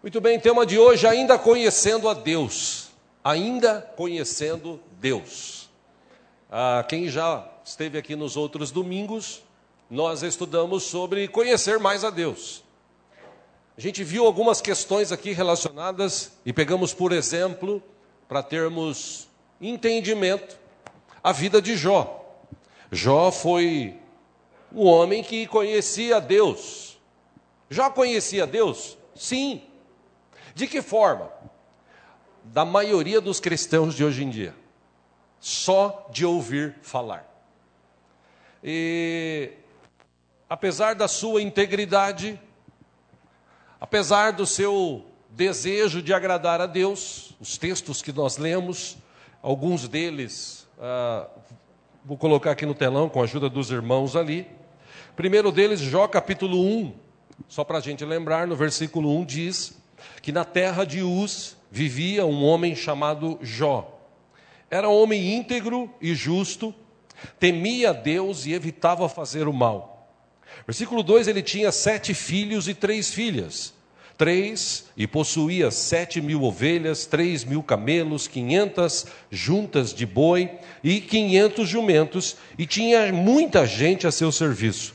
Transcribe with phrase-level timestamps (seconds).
[0.00, 2.90] Muito bem, tema de hoje, ainda conhecendo a Deus.
[3.24, 5.68] Ainda conhecendo Deus.
[6.48, 9.42] Ah, quem já esteve aqui nos outros domingos,
[9.90, 12.62] nós estudamos sobre conhecer mais a Deus.
[13.76, 17.82] A gente viu algumas questões aqui relacionadas e pegamos por exemplo,
[18.28, 19.26] para termos
[19.60, 20.56] entendimento,
[21.24, 22.24] a vida de Jó.
[22.92, 23.98] Jó foi
[24.72, 26.96] um homem que conhecia Deus.
[27.68, 28.96] Jó conhecia Deus?
[29.16, 29.67] Sim.
[30.58, 31.30] De que forma?
[32.42, 34.56] Da maioria dos cristãos de hoje em dia.
[35.38, 37.24] Só de ouvir falar.
[38.60, 39.52] E
[40.50, 42.40] apesar da sua integridade,
[43.80, 48.98] apesar do seu desejo de agradar a Deus, os textos que nós lemos,
[49.40, 51.28] alguns deles, ah,
[52.04, 54.44] vou colocar aqui no telão com a ajuda dos irmãos ali.
[55.14, 56.94] Primeiro deles, Jó capítulo 1,
[57.46, 59.77] só para a gente lembrar, no versículo 1 diz
[60.22, 63.98] que na terra de Uz vivia um homem chamado Jó.
[64.70, 66.74] Era homem íntegro e justo,
[67.38, 70.10] temia Deus e evitava fazer o mal.
[70.66, 73.76] Versículo 2: ele tinha sete filhos e três filhas.
[74.18, 80.50] Três, e possuía sete mil ovelhas, três mil camelos, quinhentas juntas de boi
[80.82, 84.92] e quinhentos jumentos, e tinha muita gente a seu serviço.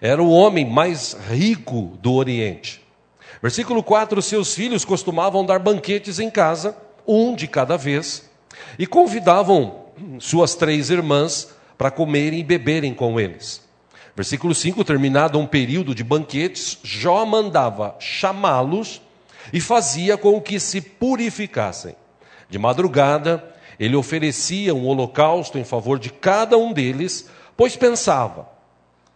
[0.00, 2.87] Era o homem mais rico do Oriente.
[3.42, 8.28] Versículo 4: Seus filhos costumavam dar banquetes em casa, um de cada vez,
[8.78, 9.86] e convidavam
[10.18, 13.62] suas três irmãs para comerem e beberem com eles.
[14.16, 19.00] Versículo 5: Terminado um período de banquetes, Jó mandava chamá-los
[19.52, 21.94] e fazia com que se purificassem.
[22.50, 28.48] De madrugada, ele oferecia um holocausto em favor de cada um deles, pois pensava: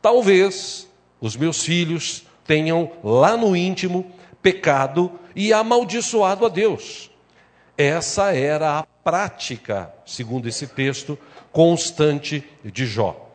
[0.00, 0.88] talvez
[1.20, 4.10] os meus filhos tenham lá no íntimo
[4.42, 7.10] pecado e amaldiçoado a Deus.
[7.76, 11.18] Essa era a prática, segundo esse texto,
[11.50, 13.30] constante de Jó.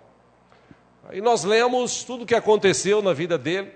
[1.11, 3.71] E nós lemos tudo o que aconteceu na vida dele,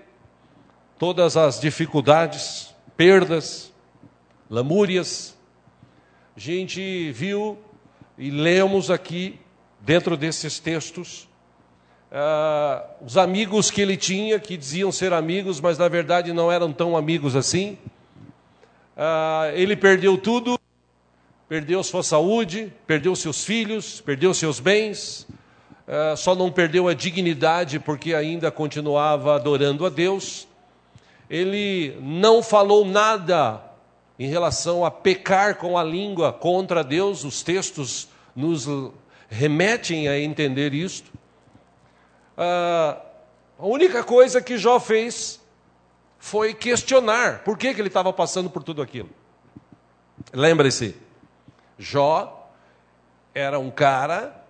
[0.98, 3.72] todas as dificuldades, perdas,
[4.48, 5.36] lamúrias.
[6.36, 7.58] A gente viu
[8.18, 9.40] e lemos aqui,
[9.80, 11.28] dentro desses textos,
[12.12, 16.72] uh, os amigos que ele tinha, que diziam ser amigos, mas na verdade não eram
[16.72, 17.78] tão amigos assim.
[18.94, 20.58] Uh, ele perdeu tudo,
[21.48, 25.26] perdeu sua saúde, perdeu seus filhos, perdeu seus bens,
[25.88, 30.46] uh, só não perdeu a dignidade porque ainda continuava adorando a Deus.
[31.30, 33.62] Ele não falou nada
[34.18, 38.06] em relação a pecar com a língua contra Deus, os textos
[38.36, 38.68] nos
[39.30, 41.10] remetem a entender isto.
[42.36, 43.00] Ah,
[43.58, 45.40] a única coisa que Jó fez
[46.18, 49.10] foi questionar por que, que ele estava passando por tudo aquilo.
[50.32, 50.96] Lembre-se,
[51.78, 52.50] Jó
[53.34, 54.44] era um cara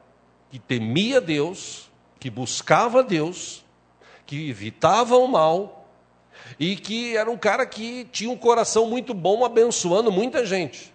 [0.51, 1.91] que temia Deus,
[2.21, 3.65] que buscava Deus,
[4.27, 5.89] que evitava o mal
[6.59, 10.93] e que era um cara que tinha um coração muito bom, abençoando muita gente.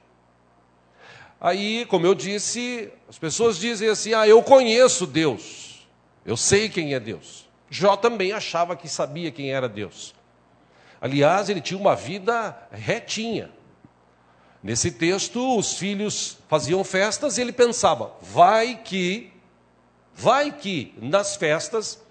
[1.40, 5.66] Aí, como eu disse, as pessoas dizem assim: ah, eu conheço Deus.
[6.28, 7.48] Eu sei quem é Deus.
[7.70, 10.14] Jó também achava que sabia quem era Deus.
[11.00, 13.50] Aliás, ele tinha uma vida retinha.
[14.62, 19.32] Nesse texto, os filhos faziam festas e ele pensava: vai que,
[20.14, 22.04] vai que nas festas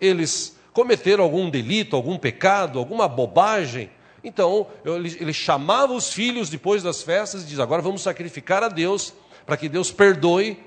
[0.00, 3.90] eles cometeram algum delito, algum pecado, alguma bobagem.
[4.24, 9.14] Então, ele, chamava os filhos depois das festas e diz: agora vamos sacrificar a Deus
[9.46, 10.58] para que Deus perdoe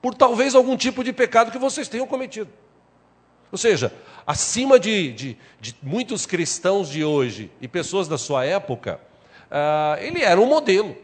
[0.00, 2.50] por talvez algum tipo de pecado que vocês tenham cometido.
[3.50, 3.92] Ou seja,
[4.26, 9.00] acima de, de, de muitos cristãos de hoje e pessoas da sua época,
[9.50, 10.96] uh, ele era um modelo.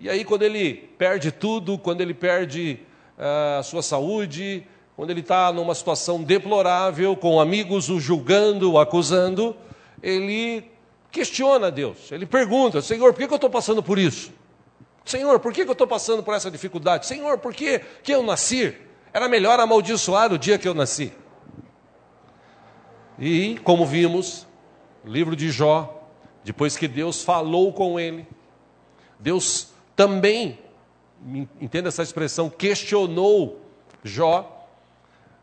[0.00, 2.80] E aí, quando ele perde tudo, quando ele perde
[3.18, 8.78] uh, a sua saúde, quando ele está numa situação deplorável, com amigos o julgando, o
[8.78, 9.56] acusando,
[10.02, 10.70] ele
[11.10, 12.10] questiona Deus.
[12.10, 14.32] Ele pergunta: Senhor, por que eu estou passando por isso?
[15.04, 17.06] Senhor, por que eu estou passando por essa dificuldade?
[17.06, 18.76] Senhor, por que, que eu nasci?
[19.12, 21.12] Era melhor amaldiçoar o dia que eu nasci.
[23.18, 24.46] E, como vimos,
[25.04, 26.08] livro de Jó,
[26.44, 28.26] depois que Deus falou com ele,
[29.18, 30.58] Deus também,
[31.60, 33.60] entenda essa expressão, questionou
[34.02, 34.66] Jó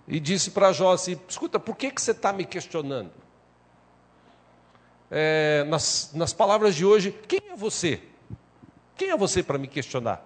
[0.08, 3.12] e disse para Jó assim: escuta, por que, que você está me questionando?
[5.12, 8.02] É, nas, nas palavras de hoje, quem é você?
[8.98, 10.26] Quem é você para me questionar?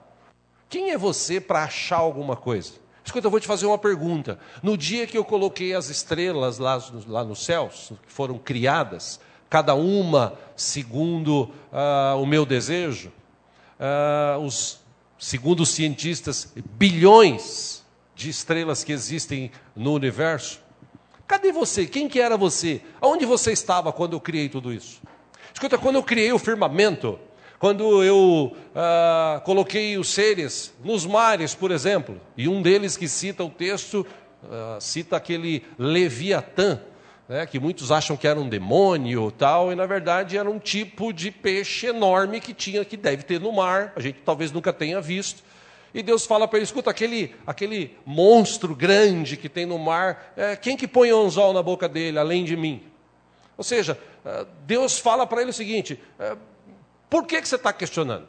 [0.69, 2.73] Quem é você para achar alguma coisa?
[3.03, 4.39] Escuta, eu vou te fazer uma pergunta.
[4.63, 9.19] No dia que eu coloquei as estrelas lá, lá nos céus, que foram criadas,
[9.49, 13.11] cada uma segundo uh, o meu desejo.
[13.77, 14.79] Uh, os,
[15.19, 17.83] segundo os cientistas, bilhões
[18.15, 20.61] de estrelas que existem no universo.
[21.27, 21.85] Cadê você?
[21.85, 22.81] Quem que era você?
[23.01, 25.01] Aonde você estava quando eu criei tudo isso?
[25.53, 27.19] Escuta, quando eu criei o firmamento,
[27.61, 33.43] quando eu ah, coloquei os seres nos mares, por exemplo, e um deles que cita
[33.43, 34.03] o texto,
[34.51, 36.81] ah, cita aquele Leviatã,
[37.29, 41.13] né, que muitos acham que era um demônio tal, e na verdade era um tipo
[41.13, 44.99] de peixe enorme que tinha, que deve ter no mar, a gente talvez nunca tenha
[44.99, 45.43] visto.
[45.93, 50.55] E Deus fala para ele: escuta, aquele, aquele monstro grande que tem no mar, é,
[50.55, 52.81] quem que põe anzol na boca dele, além de mim?
[53.55, 56.35] Ou seja, ah, Deus fala para ele o seguinte: é,
[57.11, 58.25] por que, que você está questionando?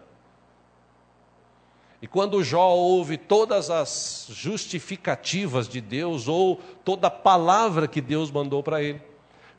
[2.02, 8.28] E quando Jó ouve todas as justificativas de Deus, ou toda a palavra que Deus
[8.28, 9.00] mandou para ele,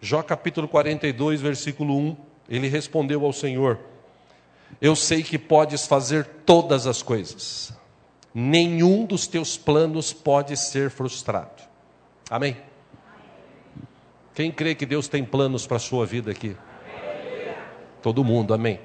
[0.01, 2.17] Jó capítulo 42, versículo 1,
[2.49, 3.79] ele respondeu ao Senhor:
[4.81, 7.73] Eu sei que podes fazer todas as coisas,
[8.35, 11.63] nenhum dos teus planos pode ser frustrado.
[12.29, 12.57] Amém?
[14.35, 16.57] Quem crê que Deus tem planos para a sua vida aqui?
[18.01, 18.81] Todo mundo, amém.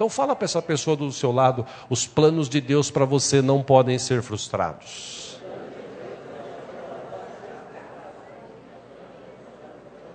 [0.00, 3.62] Então fala para essa pessoa do seu lado, os planos de Deus para você não
[3.62, 5.38] podem ser frustrados.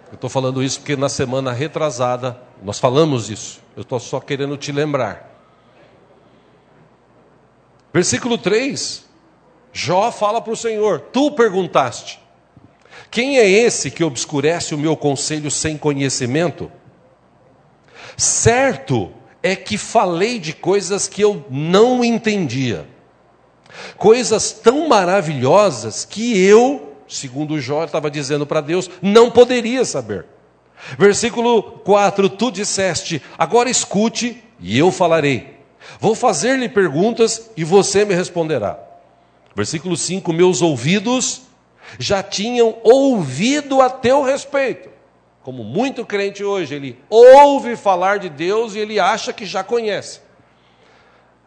[0.09, 3.61] Eu estou falando isso porque na semana retrasada nós falamos isso.
[3.77, 5.31] Eu estou só querendo te lembrar.
[7.93, 9.05] Versículo 3.
[9.71, 12.19] Jó fala para o Senhor: Tu perguntaste,
[13.11, 16.71] quem é esse que obscurece o meu conselho sem conhecimento?
[18.17, 19.13] Certo
[19.45, 22.87] é que falei de coisas que eu não entendia.
[23.95, 30.25] Coisas tão maravilhosas que eu, segundo Jó estava dizendo para Deus, não poderia saber.
[30.97, 35.59] Versículo 4: Tu disseste, agora escute e eu falarei.
[35.99, 38.79] Vou fazer-lhe perguntas e você me responderá.
[39.55, 41.43] Versículo 5: Meus ouvidos
[41.99, 44.94] já tinham ouvido a teu respeito
[45.45, 50.19] como muito crente hoje, ele ouve falar de Deus e ele acha que já conhece.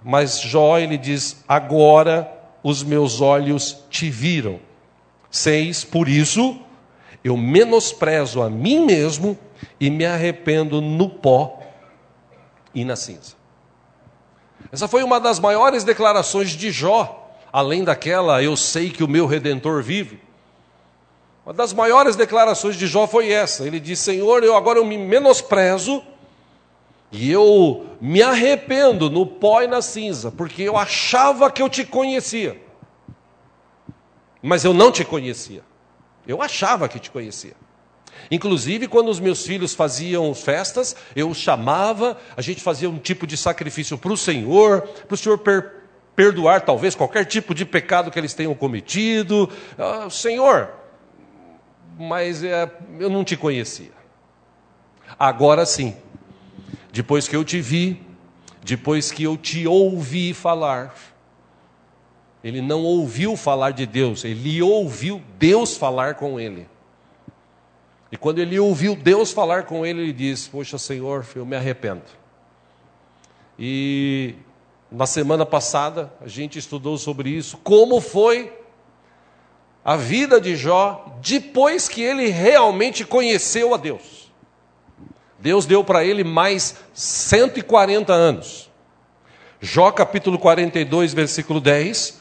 [0.04, 4.60] Mas Jó, ele diz: Agora os meus olhos te viram.
[5.28, 6.60] Seis, por isso
[7.24, 9.36] eu menosprezo a mim mesmo
[9.80, 11.60] e me arrependo no pó
[12.72, 13.34] e na cinza.
[14.70, 19.26] Essa foi uma das maiores declarações de Jó, além daquela, eu sei que o meu
[19.26, 20.27] redentor vive.
[21.48, 23.66] Uma das maiores declarações de Jó foi essa.
[23.66, 26.02] Ele disse: Senhor, eu agora eu me menosprezo
[27.10, 31.86] e eu me arrependo no pó e na cinza, porque eu achava que eu te
[31.86, 32.60] conhecia,
[34.42, 35.62] mas eu não te conhecia.
[36.26, 37.54] Eu achava que te conhecia.
[38.30, 43.38] Inclusive, quando os meus filhos faziam festas, eu chamava, a gente fazia um tipo de
[43.38, 45.78] sacrifício para o Senhor, para o Senhor per
[46.14, 49.48] perdoar talvez qualquer tipo de pecado que eles tenham cometido.
[49.78, 50.77] Ah, Senhor,
[51.98, 53.90] mas é, eu não te conhecia.
[55.18, 55.96] Agora sim,
[56.92, 58.00] depois que eu te vi,
[58.62, 60.94] depois que eu te ouvi falar,
[62.44, 66.68] ele não ouviu falar de Deus, ele ouviu Deus falar com ele.
[68.12, 72.02] E quando ele ouviu Deus falar com ele, ele disse: Poxa, Senhor, eu me arrependo.
[73.58, 74.34] E
[74.90, 78.57] na semana passada a gente estudou sobre isso, como foi
[79.85, 84.30] a vida de Jó depois que ele realmente conheceu a Deus.
[85.38, 88.68] Deus deu para ele mais 140 anos.
[89.61, 92.20] Jó capítulo 42, versículo 10.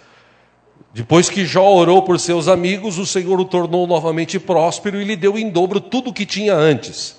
[0.94, 5.16] Depois que Jó orou por seus amigos, o Senhor o tornou novamente próspero e lhe
[5.16, 7.18] deu em dobro tudo o que tinha antes.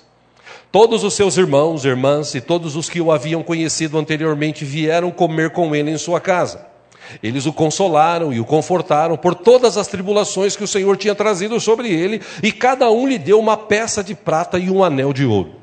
[0.71, 5.51] Todos os seus irmãos, irmãs e todos os que o haviam conhecido anteriormente vieram comer
[5.51, 6.68] com ele em sua casa.
[7.21, 11.59] Eles o consolaram e o confortaram por todas as tribulações que o Senhor tinha trazido
[11.59, 15.25] sobre ele, e cada um lhe deu uma peça de prata e um anel de
[15.25, 15.55] ouro.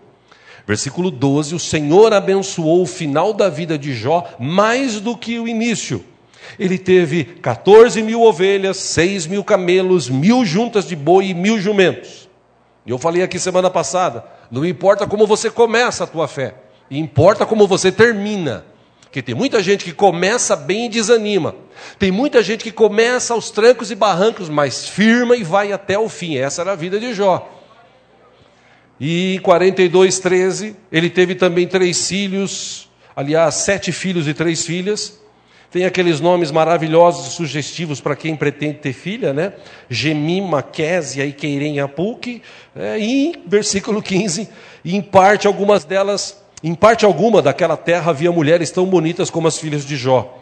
[0.66, 5.46] Versículo 12: O Senhor abençoou o final da vida de Jó mais do que o
[5.46, 6.04] início.
[6.58, 12.28] Ele teve 14 mil ovelhas, 6 mil camelos, mil juntas de boi e mil jumentos.
[12.84, 16.54] E eu falei aqui semana passada: não importa como você começa a tua fé,
[16.90, 18.64] importa como você termina.
[19.06, 21.54] Porque tem muita gente que começa bem e desanima.
[21.98, 26.08] Tem muita gente que começa aos trancos e barrancos, mas firma e vai até o
[26.08, 26.36] fim.
[26.36, 27.50] Essa era a vida de Jó.
[28.98, 35.20] E em 42, 13, ele teve também três filhos, aliás, sete filhos e três filhas.
[35.70, 39.52] Tem aqueles nomes maravilhosos e sugestivos para quem pretende ter filha, né?
[39.88, 42.42] Gemima, Késia e Queirem Apuque.
[42.74, 44.48] É, e, versículo 15,
[44.84, 49.46] e em parte algumas delas, em parte alguma daquela terra havia mulheres tão bonitas como
[49.46, 50.36] as filhas de Jó.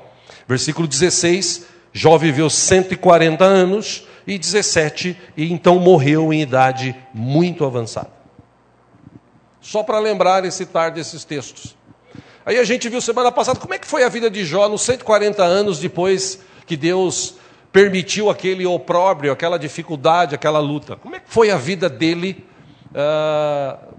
[0.47, 8.11] Versículo 16, Jó viveu 140 anos e 17 e então morreu em idade muito avançada.
[9.61, 11.77] Só para lembrar e citar desses textos.
[12.45, 14.83] Aí a gente viu semana passada como é que foi a vida de Jó nos
[14.83, 17.37] 140 anos depois que Deus
[17.73, 20.97] permitiu aquele opróbrio, aquela dificuldade, aquela luta.
[20.97, 22.45] Como é que foi a vida dele
[22.91, 23.94] uh,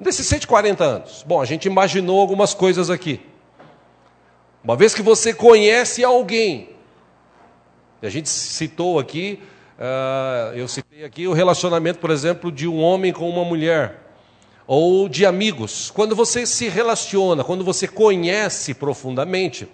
[0.00, 1.24] nesses 140 anos?
[1.26, 3.20] Bom, a gente imaginou algumas coisas aqui.
[4.64, 6.70] Uma vez que você conhece alguém,
[8.02, 9.38] a gente citou aqui,
[9.78, 14.00] uh, eu citei aqui o relacionamento, por exemplo, de um homem com uma mulher
[14.66, 15.90] ou de amigos.
[15.90, 19.68] Quando você se relaciona, quando você conhece profundamente,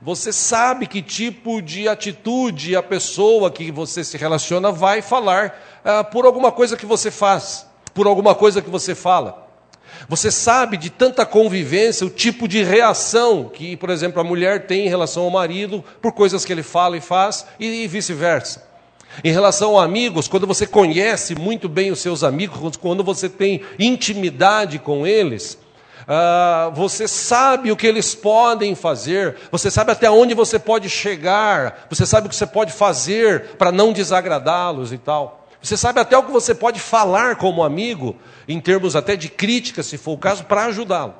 [0.00, 6.04] você sabe que tipo de atitude a pessoa que você se relaciona vai falar ah,
[6.04, 9.43] por alguma coisa que você faz, por alguma coisa que você fala.
[10.08, 14.86] Você sabe de tanta convivência o tipo de reação que, por exemplo, a mulher tem
[14.86, 18.74] em relação ao marido por coisas que ele fala e faz e vice-versa.
[19.22, 23.60] Em relação a amigos, quando você conhece muito bem os seus amigos, quando você tem
[23.78, 25.58] intimidade com eles,
[26.04, 31.86] Uh, você sabe o que eles podem fazer, você sabe até onde você pode chegar,
[31.88, 35.43] você sabe o que você pode fazer para não desagradá-los e tal.
[35.64, 38.16] Você sabe até o que você pode falar como amigo,
[38.46, 41.14] em termos até de crítica, se for o caso, para ajudá-lo.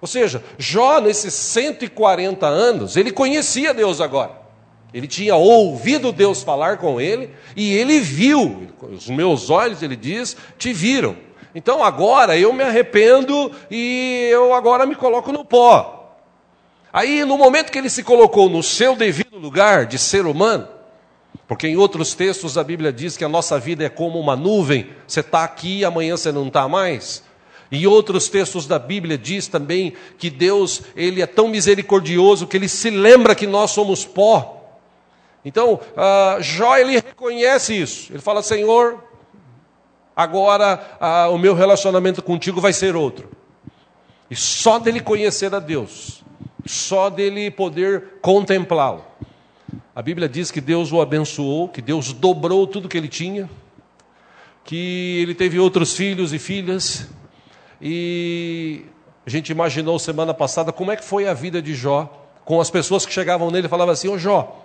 [0.00, 4.40] Ou seja, Jó, nesses 140 anos, ele conhecia Deus agora.
[4.94, 8.68] Ele tinha ouvido Deus falar com ele e ele viu.
[8.80, 11.16] Os meus olhos, ele diz, te viram.
[11.52, 16.16] Então agora eu me arrependo e eu agora me coloco no pó.
[16.92, 20.68] Aí, no momento que ele se colocou no seu devido lugar de ser humano,
[21.46, 24.90] porque em outros textos a Bíblia diz que a nossa vida é como uma nuvem,
[25.06, 27.22] você está aqui e amanhã você não está mais.
[27.70, 32.68] Em outros textos da Bíblia diz também que Deus ele é tão misericordioso que ele
[32.68, 34.78] se lembra que nós somos pó.
[35.44, 38.12] Então, uh, Jó ele reconhece isso.
[38.12, 39.02] Ele fala: Senhor,
[40.14, 43.30] agora uh, o meu relacionamento contigo vai ser outro.
[44.30, 46.22] E só dele conhecer a Deus,
[46.64, 49.04] só dele poder contemplá-lo.
[49.94, 53.48] A Bíblia diz que Deus o abençoou, que Deus dobrou tudo que ele tinha,
[54.64, 57.08] que ele teve outros filhos e filhas,
[57.80, 58.84] e
[59.26, 62.70] a gente imaginou semana passada como é que foi a vida de Jó, com as
[62.70, 64.64] pessoas que chegavam nele e falavam assim: Ô Jó,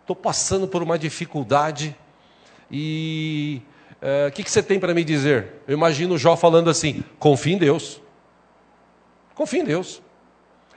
[0.00, 1.96] estou passando por uma dificuldade
[2.70, 3.62] e
[4.00, 5.62] é, o que, que você tem para me dizer?
[5.66, 8.00] Eu imagino Jó falando assim: confia em Deus.
[9.34, 10.02] Confia em Deus.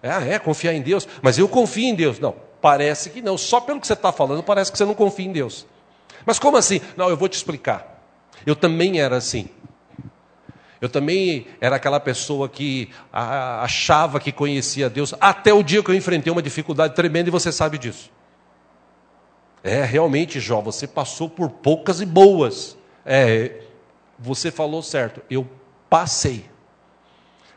[0.01, 2.19] Ah, é, confiar em Deus, mas eu confio em Deus.
[2.19, 3.37] Não, parece que não.
[3.37, 5.65] Só pelo que você está falando, parece que você não confia em Deus.
[6.25, 6.81] Mas como assim?
[6.95, 8.03] Não, eu vou te explicar.
[8.45, 9.49] Eu também era assim.
[10.81, 15.95] Eu também era aquela pessoa que achava que conhecia Deus, até o dia que eu
[15.95, 18.09] enfrentei uma dificuldade tremenda e você sabe disso.
[19.61, 22.77] É, realmente, Jó, você passou por poucas e boas.
[23.05, 23.61] É,
[24.17, 25.45] você falou certo, eu
[25.89, 26.45] passei.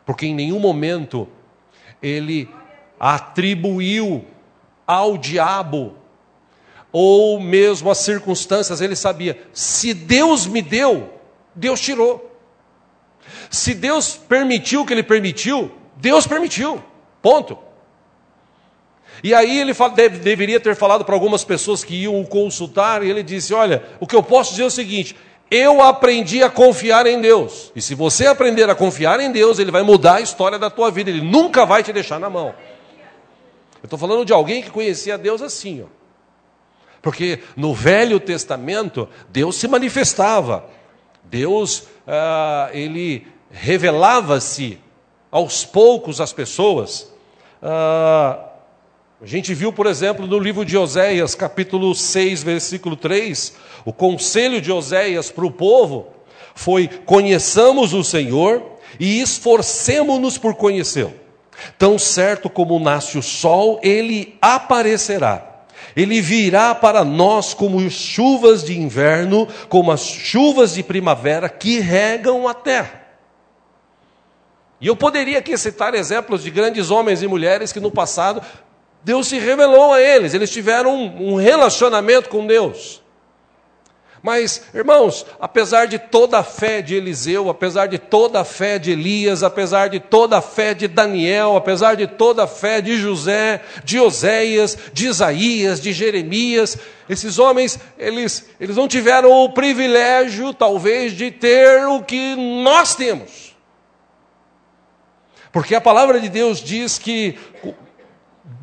[0.04, 1.28] Porque em nenhum momento
[2.02, 2.48] ele
[2.98, 4.24] atribuiu
[4.86, 5.96] ao diabo
[6.92, 11.10] ou mesmo às circunstâncias, ele sabia, se Deus me deu,
[11.54, 12.30] Deus tirou.
[13.50, 16.82] Se Deus permitiu o que ele permitiu, Deus permitiu.
[17.22, 17.56] Ponto.
[19.24, 23.10] E aí ele deve, deveria ter falado para algumas pessoas que iam o consultar, e
[23.10, 25.16] ele disse: Olha, o que eu posso dizer é o seguinte:
[25.52, 27.70] eu aprendi a confiar em Deus.
[27.76, 30.90] E se você aprender a confiar em Deus, Ele vai mudar a história da tua
[30.90, 31.10] vida.
[31.10, 32.54] Ele nunca vai te deixar na mão.
[33.82, 35.86] Eu estou falando de alguém que conhecia Deus assim, ó.
[37.02, 40.64] Porque no Velho Testamento, Deus se manifestava.
[41.24, 44.78] Deus, ah, ele revelava-se
[45.32, 47.12] aos poucos às pessoas.
[47.60, 48.50] Ah,
[49.20, 54.60] a gente viu, por exemplo, no livro de Oséias, capítulo 6, versículo 3, o conselho
[54.60, 56.08] de Oséias para o povo
[56.54, 58.62] foi: conheçamos o Senhor
[59.00, 61.21] e esforcemo-nos por conhecê-lo.
[61.78, 65.48] Tão certo como nasce o sol, ele aparecerá.
[65.94, 72.48] Ele virá para nós como chuvas de inverno, como as chuvas de primavera que regam
[72.48, 73.02] a terra.
[74.80, 78.42] E eu poderia aqui citar exemplos de grandes homens e mulheres que no passado
[79.04, 83.01] Deus se revelou a eles, eles tiveram um, um relacionamento com Deus.
[84.22, 88.92] Mas, irmãos, apesar de toda a fé de Eliseu, apesar de toda a fé de
[88.92, 93.60] Elias, apesar de toda a fé de Daniel, apesar de toda a fé de José,
[93.82, 101.14] de Oséias, de Isaías, de Jeremias, esses homens, eles, eles não tiveram o privilégio, talvez,
[101.14, 103.56] de ter o que nós temos.
[105.50, 107.36] Porque a palavra de Deus diz que,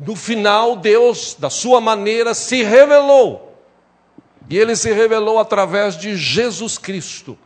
[0.00, 3.49] no final, Deus, da sua maneira, se revelou
[4.50, 7.38] e ele se revelou através de Jesus Cristo,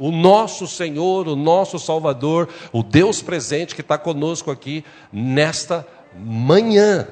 [0.00, 7.06] o nosso Senhor, o nosso Salvador, o Deus presente que está conosco aqui nesta manhã.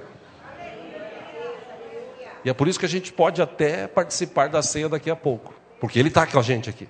[2.44, 5.54] E é por isso que a gente pode até participar da ceia daqui a pouco,
[5.78, 6.88] porque Ele está com a gente aqui.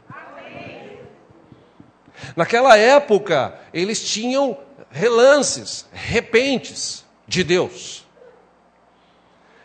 [2.35, 4.57] Naquela época, eles tinham
[4.91, 8.08] relances, repentes de Deus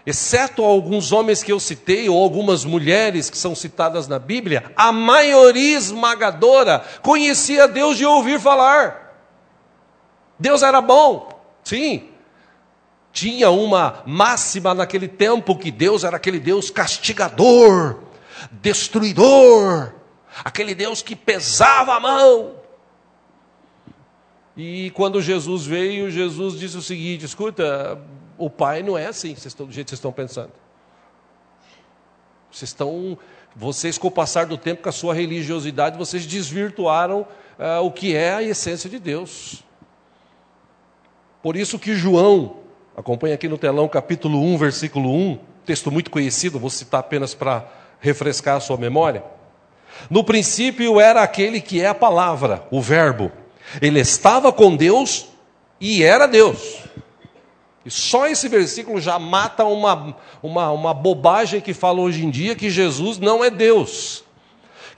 [0.05, 4.91] exceto alguns homens que eu citei, ou algumas mulheres que são citadas na Bíblia, a
[4.91, 9.03] maioria esmagadora conhecia Deus de ouvir falar.
[10.38, 11.29] Deus era bom,
[11.63, 12.10] sim.
[13.12, 18.00] Tinha uma máxima naquele tempo que Deus era aquele Deus castigador,
[18.51, 19.93] destruidor,
[20.43, 22.55] aquele Deus que pesava a mão.
[24.57, 28.00] E quando Jesus veio, Jesus disse o seguinte: escuta,
[28.45, 30.51] o pai não é assim, vocês estão, do jeito que vocês estão pensando.
[32.51, 33.17] Vocês estão,
[33.55, 37.21] vocês com o passar do tempo, com a sua religiosidade, vocês desvirtuaram
[37.57, 39.63] uh, o que é a essência de Deus.
[41.41, 42.57] Por isso que João,
[42.95, 47.65] acompanha aqui no telão, capítulo 1, versículo 1, texto muito conhecido, vou citar apenas para
[48.00, 49.23] refrescar a sua memória.
[50.09, 53.31] No princípio era aquele que é a palavra, o Verbo.
[53.81, 55.27] Ele estava com Deus
[55.79, 56.82] e era Deus.
[57.85, 62.55] E só esse versículo já mata uma, uma, uma bobagem que fala hoje em dia
[62.55, 64.23] que Jesus não é Deus.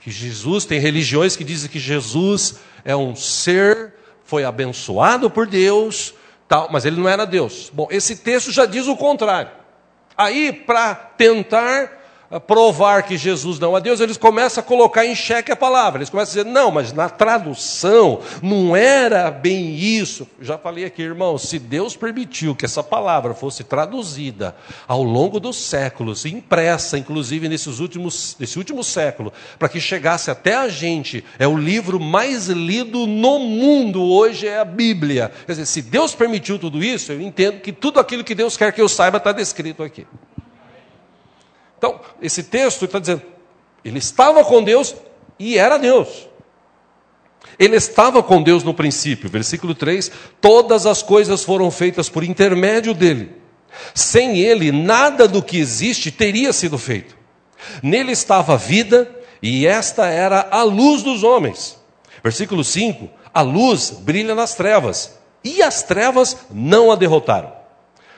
[0.00, 6.14] Que Jesus, tem religiões que dizem que Jesus é um ser, foi abençoado por Deus,
[6.46, 7.70] tal, mas ele não era Deus.
[7.72, 9.50] Bom, esse texto já diz o contrário.
[10.16, 12.05] Aí, para tentar
[12.46, 15.98] provar que Jesus não é Deus, eles começam a colocar em xeque a palavra.
[15.98, 20.26] Eles começam a dizer, não, mas na tradução não era bem isso.
[20.40, 24.56] Já falei aqui, irmão, se Deus permitiu que essa palavra fosse traduzida
[24.88, 30.56] ao longo dos séculos, impressa, inclusive nesses últimos, nesse último século, para que chegasse até
[30.56, 35.30] a gente, é o livro mais lido no mundo hoje, é a Bíblia.
[35.46, 38.72] Quer dizer, se Deus permitiu tudo isso, eu entendo que tudo aquilo que Deus quer
[38.72, 40.06] que eu saiba está descrito aqui.
[41.78, 43.22] Então, esse texto está dizendo,
[43.84, 44.94] ele estava com Deus
[45.38, 46.28] e era Deus.
[47.58, 50.10] Ele estava com Deus no princípio, versículo 3:
[50.40, 53.36] todas as coisas foram feitas por intermédio dele.
[53.94, 57.16] Sem ele, nada do que existe teria sido feito.
[57.82, 59.10] Nele estava a vida,
[59.42, 61.78] e esta era a luz dos homens.
[62.22, 67.52] Versículo 5: a luz brilha nas trevas, e as trevas não a derrotaram.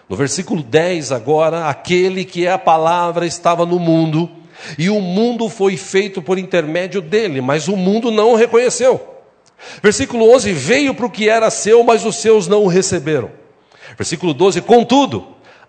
[0.08, 4.30] No versículo 10, agora, aquele que é a palavra estava no mundo,
[4.78, 9.16] e o mundo foi feito por intermédio dele, mas o mundo não o reconheceu.
[9.82, 13.30] Versículo 11: Veio para o que era seu, mas os seus não o receberam.
[13.96, 15.26] Versículo 12: Contudo,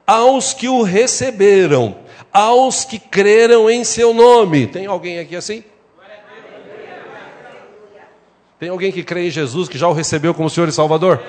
[0.07, 1.97] aos que o receberam,
[2.31, 4.67] aos que creram em seu nome.
[4.67, 5.63] Tem alguém aqui assim?
[8.59, 11.21] Tem alguém que crê em Jesus, que já o recebeu como Senhor e Salvador?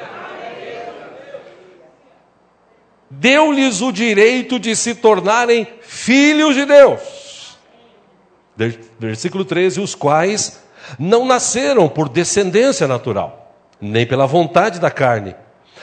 [3.21, 7.59] Deu-lhes o direito de se tornarem filhos de Deus.
[8.99, 10.63] Versículo 13: os quais
[10.99, 15.37] não nasceram por descendência natural, nem pela vontade da carne,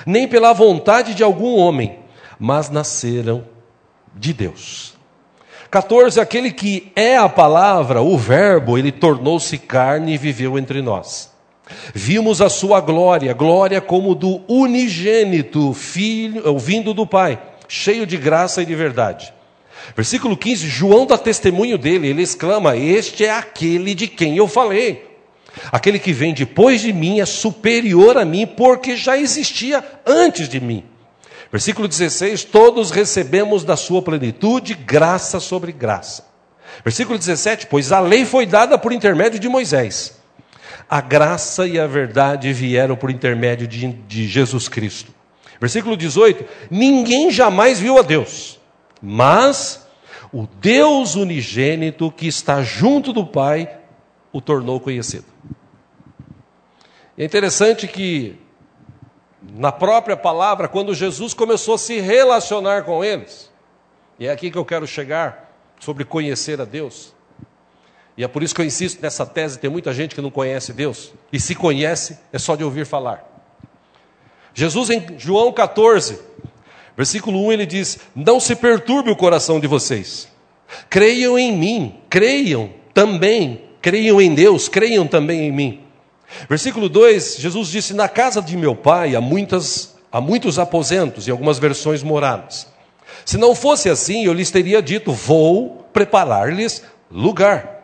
[0.06, 2.00] nem pela vontade de algum homem,
[2.40, 3.46] mas nasceram
[4.16, 4.96] de Deus.
[5.70, 11.32] 14: aquele que é a palavra, o Verbo, ele tornou-se carne e viveu entre nós.
[11.94, 18.62] Vimos a sua glória, glória como do unigênito filho, vindo do Pai, cheio de graça
[18.62, 19.34] e de verdade.
[19.96, 25.06] Versículo 15, João dá testemunho dele, ele exclama: Este é aquele de quem eu falei.
[25.72, 30.60] Aquele que vem depois de mim é superior a mim, porque já existia antes de
[30.60, 30.84] mim.
[31.52, 36.26] Versículo 16: Todos recebemos da sua plenitude graça sobre graça.
[36.84, 40.18] Versículo 17: Pois a lei foi dada por intermédio de Moisés
[40.90, 45.14] a graça e a verdade vieram por intermédio de, de Jesus Cristo.
[45.60, 48.60] Versículo 18: Ninguém jamais viu a Deus,
[49.02, 49.86] mas
[50.32, 53.70] o Deus unigênito que está junto do Pai
[54.32, 55.26] o tornou conhecido.
[57.18, 58.40] É interessante que,
[59.42, 63.52] na própria palavra, quando Jesus começou a se relacionar com eles,
[64.20, 65.48] e é aqui que eu quero chegar,
[65.80, 67.14] sobre conhecer a Deus,
[68.18, 70.74] E é por isso que eu insisto nessa tese: tem muita gente que não conhece
[70.74, 73.24] Deus, e se conhece, é só de ouvir falar.
[74.56, 76.20] Jesus, em João 14,
[76.96, 80.28] versículo 1, ele diz: Não se perturbe o coração de vocês,
[80.90, 85.84] creiam em mim, creiam também, creiam em Deus, creiam também em mim.
[86.50, 91.32] Versículo 2, Jesus disse: Na casa de meu pai há, muitas, há muitos aposentos, e
[91.32, 92.68] algumas versões moradas.
[93.24, 97.77] Se não fosse assim, eu lhes teria dito: Vou preparar-lhes lugar.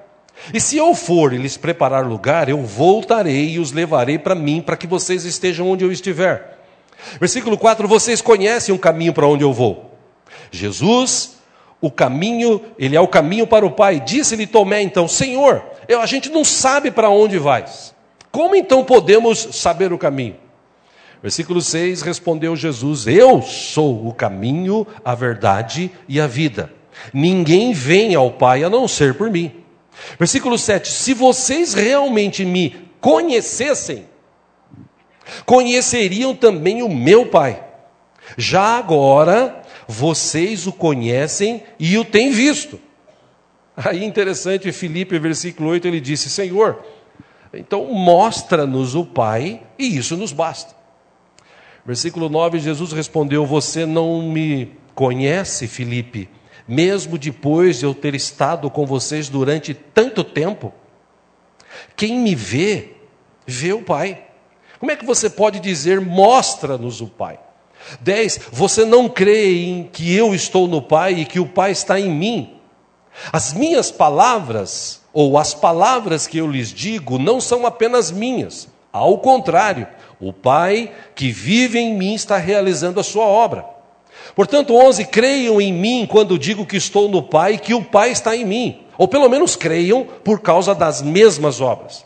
[0.51, 4.62] E se eu for e lhes preparar lugar, eu voltarei e os levarei para mim,
[4.62, 6.60] para que vocês estejam onde eu estiver.
[7.19, 9.91] Versículo 4: Vocês conhecem o caminho para onde eu vou.
[10.51, 11.38] Jesus,
[11.79, 13.99] o caminho, ele é o caminho para o Pai.
[13.99, 17.93] Disse-lhe Tomé então: Senhor, eu, a gente não sabe para onde vais.
[18.32, 20.36] Como então podemos saber o caminho?
[21.21, 26.71] Versículo 6: Respondeu Jesus: Eu sou o caminho, a verdade e a vida.
[27.13, 29.62] Ninguém vem ao Pai a não ser por mim.
[30.17, 34.06] Versículo 7: Se vocês realmente me conhecessem,
[35.45, 37.63] conheceriam também o meu Pai.
[38.38, 42.79] Já agora vocês o conhecem e o têm visto.
[43.75, 46.84] Aí interessante, Filipe, versículo 8, ele disse: Senhor,
[47.53, 50.75] então mostra-nos o Pai e isso nos basta.
[51.86, 56.29] Versículo 9, Jesus respondeu: Você não me conhece, Filipe,
[56.67, 60.73] mesmo depois de eu ter estado com vocês durante tanto tempo?
[61.95, 62.93] Quem me vê,
[63.45, 64.23] vê o Pai.
[64.80, 67.39] Como é que você pode dizer, mostra-nos o Pai?
[68.02, 68.39] 10.
[68.52, 72.10] Você não crê em que eu estou no Pai e que o Pai está em
[72.10, 72.60] mim?
[73.32, 78.67] As minhas palavras, ou as palavras que eu lhes digo, não são apenas minhas.
[78.91, 79.88] Ao contrário,
[80.19, 83.65] o Pai que vive em mim está realizando a sua obra.
[84.36, 88.36] Portanto, 11, creiam em mim quando digo que estou no Pai que o Pai está
[88.36, 88.79] em mim.
[88.97, 92.05] Ou pelo menos creiam por causa das mesmas obras.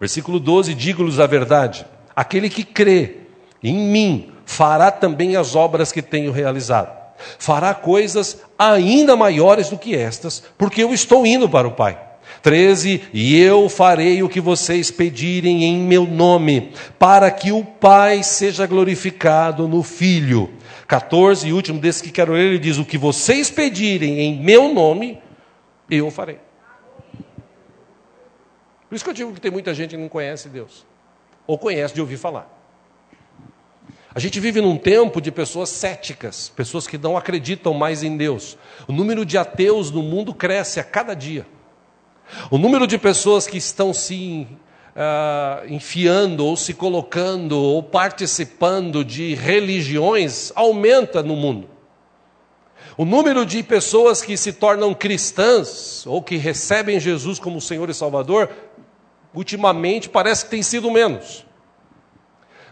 [0.00, 1.86] Versículo 12, digo-lhes a verdade.
[2.14, 3.18] Aquele que crê
[3.62, 7.02] em mim fará também as obras que tenho realizado.
[7.38, 11.98] Fará coisas ainda maiores do que estas, porque eu estou indo para o Pai.
[12.42, 18.22] 13: E eu farei o que vocês pedirem em meu nome, para que o Pai
[18.22, 20.50] seja glorificado no Filho.
[20.92, 24.74] 14, e último desse que quero ler, ele diz: O que vocês pedirem em meu
[24.74, 25.18] nome,
[25.90, 26.38] eu farei.
[28.90, 30.84] Por isso que eu digo que tem muita gente que não conhece Deus,
[31.46, 32.46] ou conhece de ouvir falar.
[34.14, 38.58] A gente vive num tempo de pessoas céticas, pessoas que não acreditam mais em Deus.
[38.86, 41.46] O número de ateus no mundo cresce a cada dia.
[42.50, 44.46] O número de pessoas que estão se
[44.96, 51.68] uh, enfiando ou se colocando ou participando de religiões aumenta no mundo.
[52.96, 57.94] O número de pessoas que se tornam cristãs ou que recebem Jesus como Senhor e
[57.94, 58.50] Salvador,
[59.34, 61.46] ultimamente parece que tem sido menos.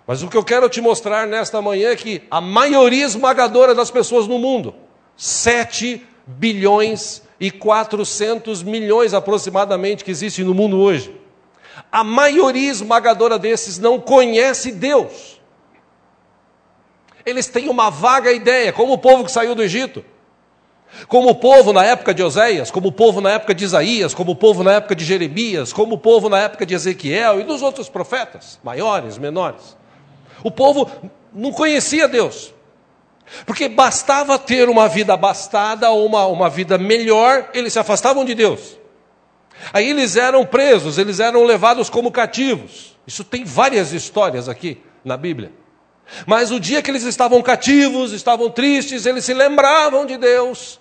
[0.06, 3.90] Mas o que eu quero te mostrar nesta manhã é que a maioria esmagadora das
[3.90, 4.74] pessoas no mundo,
[5.16, 11.19] 7 bilhões e 400 milhões aproximadamente que existem no mundo hoje,
[11.90, 15.40] a maioria esmagadora desses não conhece Deus.
[17.24, 20.04] Eles têm uma vaga ideia, como o povo que saiu do Egito,
[21.06, 24.32] como o povo na época de Oséias, como o povo na época de Isaías, como
[24.32, 27.62] o povo na época de Jeremias, como o povo na época de Ezequiel e dos
[27.62, 29.76] outros profetas, maiores, menores.
[30.42, 30.90] O povo
[31.32, 32.52] não conhecia Deus,
[33.46, 38.34] porque bastava ter uma vida abastada ou uma, uma vida melhor, eles se afastavam de
[38.34, 38.79] Deus.
[39.72, 42.96] Aí eles eram presos, eles eram levados como cativos.
[43.06, 45.52] Isso tem várias histórias aqui na Bíblia.
[46.26, 50.80] Mas o dia que eles estavam cativos, estavam tristes, eles se lembravam de Deus.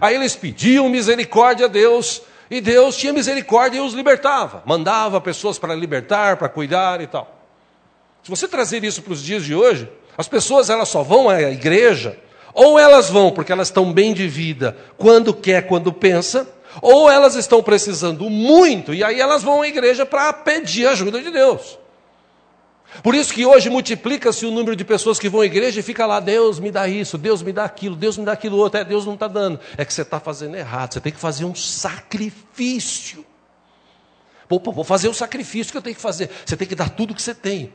[0.00, 4.62] Aí eles pediam misericórdia a Deus, e Deus tinha misericórdia e os libertava.
[4.66, 7.42] Mandava pessoas para libertar, para cuidar e tal.
[8.22, 11.40] Se você trazer isso para os dias de hoje, as pessoas elas só vão à
[11.42, 12.18] igreja,
[12.52, 16.48] ou elas vão porque elas estão bem de vida, quando quer, quando pensa,
[16.80, 21.30] ou elas estão precisando muito, e aí elas vão à igreja para pedir ajuda de
[21.30, 21.78] Deus.
[23.02, 26.06] Por isso que hoje multiplica-se o número de pessoas que vão à igreja e fica
[26.06, 28.84] lá, Deus me dá isso, Deus me dá aquilo, Deus me dá aquilo outro, é,
[28.84, 29.58] Deus não está dando.
[29.76, 33.24] É que você está fazendo errado, você tem que fazer um sacrifício.
[34.48, 36.30] Pô, vou fazer o sacrifício que eu tenho que fazer.
[36.44, 37.72] Você tem que dar tudo que você tem.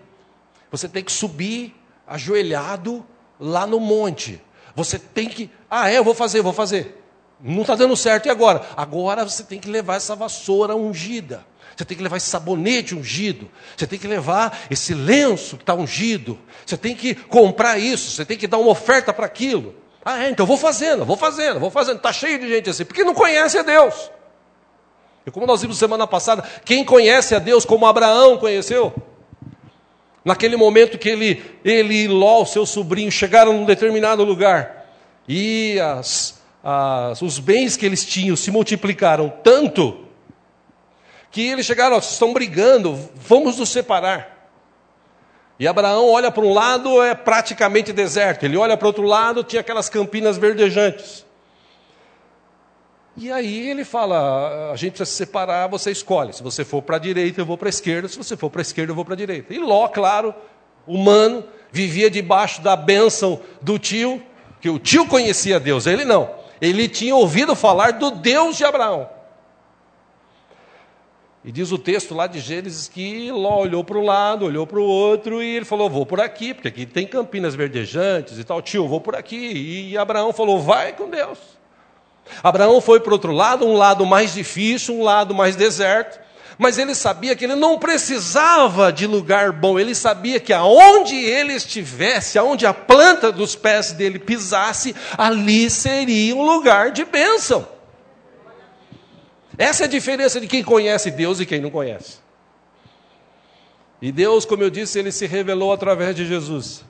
[0.71, 1.75] Você tem que subir
[2.07, 3.05] ajoelhado
[3.39, 4.41] lá no monte.
[4.75, 5.49] Você tem que.
[5.69, 6.98] Ah, é, eu vou fazer, vou fazer.
[7.41, 8.61] Não está dando certo, e agora?
[8.75, 11.45] Agora você tem que levar essa vassoura ungida.
[11.75, 13.49] Você tem que levar esse sabonete ungido.
[13.77, 16.37] Você tem que levar esse lenço que está ungido.
[16.65, 18.11] Você tem que comprar isso.
[18.11, 19.73] Você tem que dar uma oferta para aquilo.
[20.03, 21.97] Ah, é, então vou fazendo, vou fazendo, vou fazendo.
[21.97, 24.11] Está cheio de gente assim, porque não conhece a Deus.
[25.25, 28.93] E como nós vimos semana passada, quem conhece a Deus como Abraão conheceu?
[30.23, 34.85] Naquele momento que ele, ele e Ló, seu sobrinho, chegaram num determinado lugar
[35.27, 40.05] e as, as, os bens que eles tinham se multiplicaram tanto
[41.31, 44.37] que eles chegaram, estão brigando, vamos nos separar.
[45.59, 48.45] E Abraão olha para um lado, é praticamente deserto.
[48.45, 51.25] Ele olha para outro lado, tinha aquelas campinas verdejantes.
[53.17, 56.31] E aí ele fala: a gente precisa se separar, você escolhe.
[56.31, 58.07] Se você for para a direita, eu vou para a esquerda.
[58.07, 59.53] Se você for para a esquerda, eu vou para a direita.
[59.53, 60.33] E Ló, claro,
[60.87, 64.23] humano, vivia debaixo da bênção do tio,
[64.61, 66.38] que o tio conhecia Deus, ele não.
[66.61, 69.09] Ele tinha ouvido falar do Deus de Abraão.
[71.43, 74.79] E diz o texto lá de Gênesis que Ló olhou para um lado, olhou para
[74.79, 78.61] o outro e ele falou: Vou por aqui, porque aqui tem campinas verdejantes e tal.
[78.61, 79.89] Tio, vou por aqui.
[79.91, 81.39] E Abraão falou: Vai com Deus.
[82.43, 86.19] Abraão foi para outro lado, um lado mais difícil, um lado mais deserto.
[86.59, 91.53] Mas ele sabia que ele não precisava de lugar bom, ele sabia que aonde ele
[91.53, 97.65] estivesse, aonde a planta dos pés dele pisasse, ali seria um lugar de bênção.
[99.57, 102.17] Essa é a diferença de quem conhece Deus e quem não conhece.
[104.01, 106.83] E Deus, como eu disse, ele se revelou através de Jesus.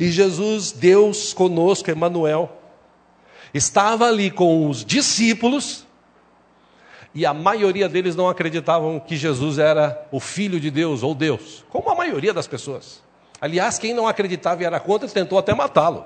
[0.00, 2.60] E Jesus, Deus conosco, Emmanuel,
[3.54, 5.86] estava ali com os discípulos,
[7.14, 11.64] e a maioria deles não acreditavam que Jesus era o Filho de Deus ou Deus,
[11.70, 13.02] como a maioria das pessoas.
[13.40, 16.04] Aliás, quem não acreditava e era contra, tentou até matá-lo.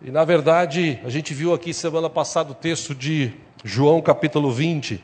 [0.00, 3.32] E na verdade, a gente viu aqui semana passada o texto de
[3.64, 5.02] João capítulo 20,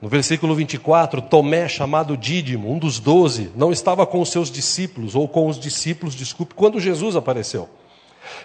[0.00, 5.14] no versículo 24, Tomé, chamado Dídimo, um dos doze, não estava com os seus discípulos,
[5.14, 7.68] ou com os discípulos, desculpe, quando Jesus apareceu.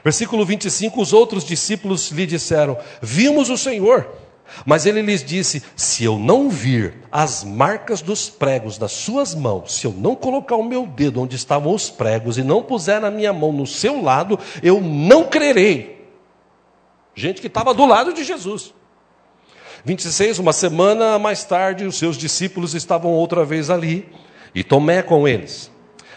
[0.04, 4.08] Versículo 25, os outros discípulos lhe disseram: Vimos o Senhor.
[4.66, 9.76] Mas ele lhes disse: Se eu não vir as marcas dos pregos das suas mãos,
[9.76, 13.12] se eu não colocar o meu dedo onde estavam os pregos e não puser a
[13.12, 16.08] minha mão no seu lado, eu não crerei.
[17.16, 18.74] Gente que estava do lado de Jesus.
[19.84, 24.08] 26, uma semana mais tarde, os seus discípulos estavam outra vez ali
[24.54, 25.72] e Tomé com eles.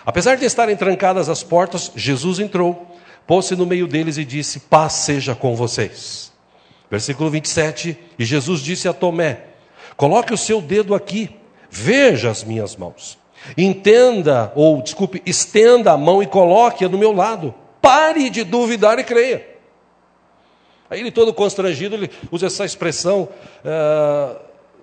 [0.05, 4.95] Apesar de estarem trancadas as portas, Jesus entrou, pôs-se no meio deles e disse: Paz
[4.95, 6.30] seja com vocês.
[6.91, 9.45] Versículo 27, e Jesus disse a Tomé:
[9.97, 11.31] Coloque o seu dedo aqui,
[11.71, 13.17] veja as minhas mãos.
[13.57, 17.55] Entenda, ou desculpe, estenda a mão e coloque-a do meu lado.
[17.81, 19.49] Pare de duvidar e creia.
[20.91, 23.29] Aí ele todo constrangido, ele usa essa expressão,
[23.65, 24.37] ah,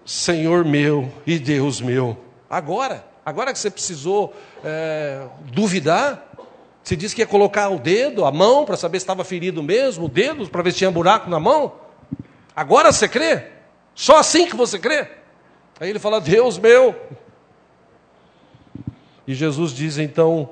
[0.05, 2.17] Senhor meu e Deus meu.
[2.49, 6.31] Agora, agora que você precisou é, duvidar,
[6.81, 10.05] você disse que ia colocar o dedo, a mão, para saber se estava ferido mesmo,
[10.05, 11.73] o dedo, para ver se tinha buraco na mão.
[12.57, 13.51] Agora você crê?
[13.93, 15.07] Só assim que você crê?
[15.79, 16.99] Aí ele fala: Deus meu.
[19.27, 20.49] E Jesus diz então: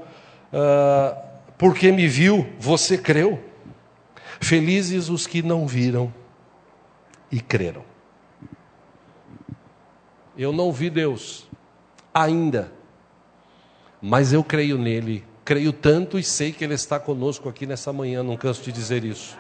[0.53, 1.17] ah,
[1.57, 3.43] Porque me viu, você creu.
[4.39, 6.13] Felizes os que não viram
[7.31, 7.83] e creram.
[10.37, 11.47] Eu não vi Deus
[12.13, 12.71] ainda,
[13.99, 15.25] mas eu creio nele.
[15.43, 19.03] Creio tanto e sei que Ele está conosco aqui nessa manhã, não canso de dizer
[19.03, 19.35] isso.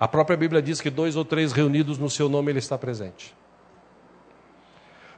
[0.00, 3.34] A própria Bíblia diz que dois ou três reunidos no seu nome ele está presente.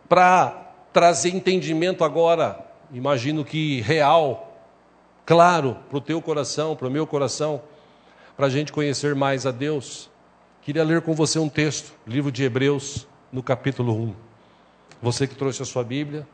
[0.09, 4.59] Para trazer entendimento agora, imagino que real,
[5.27, 7.62] claro, para o teu coração, para o meu coração,
[8.37, 10.11] para a gente conhecer mais a Deus,
[10.62, 14.14] queria ler com você um texto, livro de Hebreus, no capítulo 1.
[15.03, 16.27] Você que trouxe a sua Bíblia,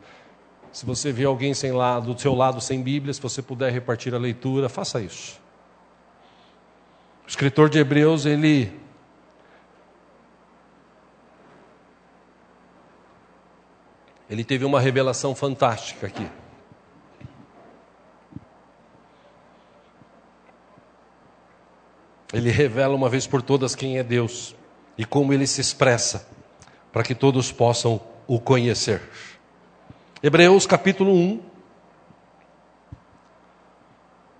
[0.72, 4.14] se você vê alguém sem lado, do seu lado sem Bíblia, se você puder repartir
[4.14, 5.40] a leitura, faça isso.
[7.26, 8.72] O escritor de Hebreus, ele
[14.30, 16.30] ele teve uma revelação fantástica aqui.
[22.32, 24.54] Ele revela uma vez por todas quem é Deus
[24.96, 26.28] e como ele se expressa,
[26.92, 29.02] para que todos possam o conhecer.
[30.22, 31.40] Hebreus capítulo 1,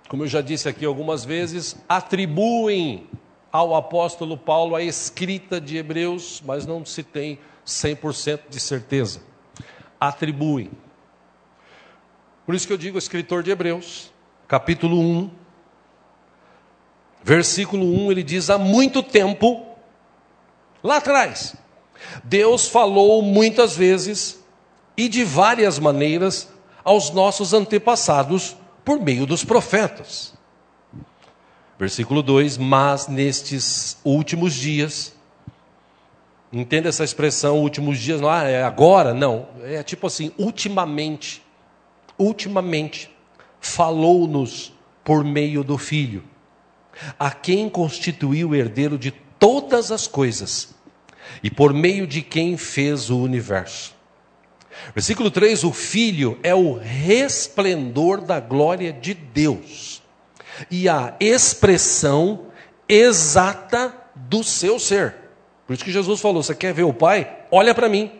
[0.07, 3.09] como eu já disse aqui algumas vezes, atribuem
[3.51, 9.21] ao apóstolo Paulo a escrita de Hebreus, mas não se tem 100% de certeza.
[9.99, 10.71] Atribuem.
[12.45, 14.13] Por isso que eu digo escritor de Hebreus,
[14.47, 15.29] capítulo 1,
[17.21, 19.65] versículo 1, ele diz: há muito tempo,
[20.81, 21.55] lá atrás,
[22.23, 24.41] Deus falou muitas vezes
[24.95, 26.49] e de várias maneiras
[26.83, 28.55] aos nossos antepassados
[28.87, 30.33] por meio dos profetas.
[31.77, 35.13] Versículo 2: Mas nestes últimos dias,
[36.53, 39.13] Entenda essa expressão, últimos dias, não é agora?
[39.13, 39.49] Não.
[39.63, 41.43] É tipo assim, ultimamente.
[42.17, 43.13] Ultimamente.
[43.59, 44.71] Falou-nos
[45.03, 46.23] por meio do Filho,
[47.19, 50.73] a quem constituiu o herdeiro de todas as coisas
[51.43, 53.93] e por meio de quem fez o universo.
[54.93, 60.01] Versículo 3: O Filho é o resplendor da glória de Deus
[60.71, 62.47] e a expressão
[62.87, 65.15] exata do seu ser.
[65.65, 67.45] Por isso que Jesus falou: Você quer ver o Pai?
[67.51, 68.11] Olha para mim.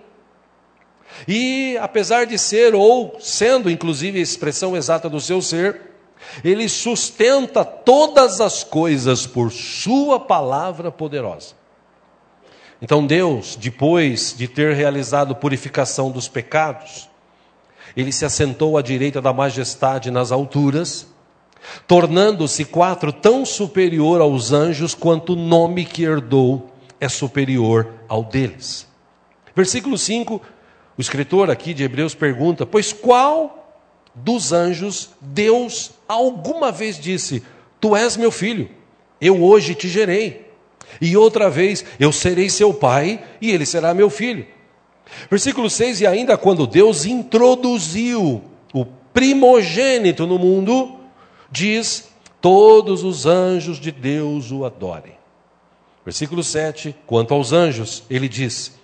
[1.28, 5.82] E apesar de ser, ou sendo inclusive a expressão exata do seu ser,
[6.44, 11.56] ele sustenta todas as coisas por Sua palavra poderosa.
[12.82, 17.10] Então Deus, depois de ter realizado purificação dos pecados,
[17.96, 21.08] ele se assentou à direita da majestade nas alturas,
[21.88, 28.88] tornando-se quatro tão superior aos anjos quanto o nome que herdou é superior ao deles.
[29.56, 30.40] Versículo 5,
[30.98, 33.76] o escritor aqui de Hebreus pergunta: Pois qual
[34.14, 37.44] dos anjos Deus alguma vez disse:
[37.82, 38.70] Tu és meu filho,
[39.20, 40.47] eu hoje te gerei?
[41.02, 44.46] E outra vez, eu serei seu pai e ele será meu filho.
[45.30, 50.98] Versículo 6: E ainda quando Deus introduziu o primogênito no mundo,
[51.52, 52.10] diz:
[52.42, 55.14] Todos os anjos de Deus o adorem.
[56.06, 58.78] Versículo 7: Quanto aos anjos, ele diz: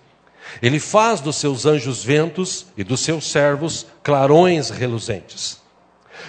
[0.62, 5.62] Ele faz dos seus anjos ventos e dos seus servos clarões reluzentes.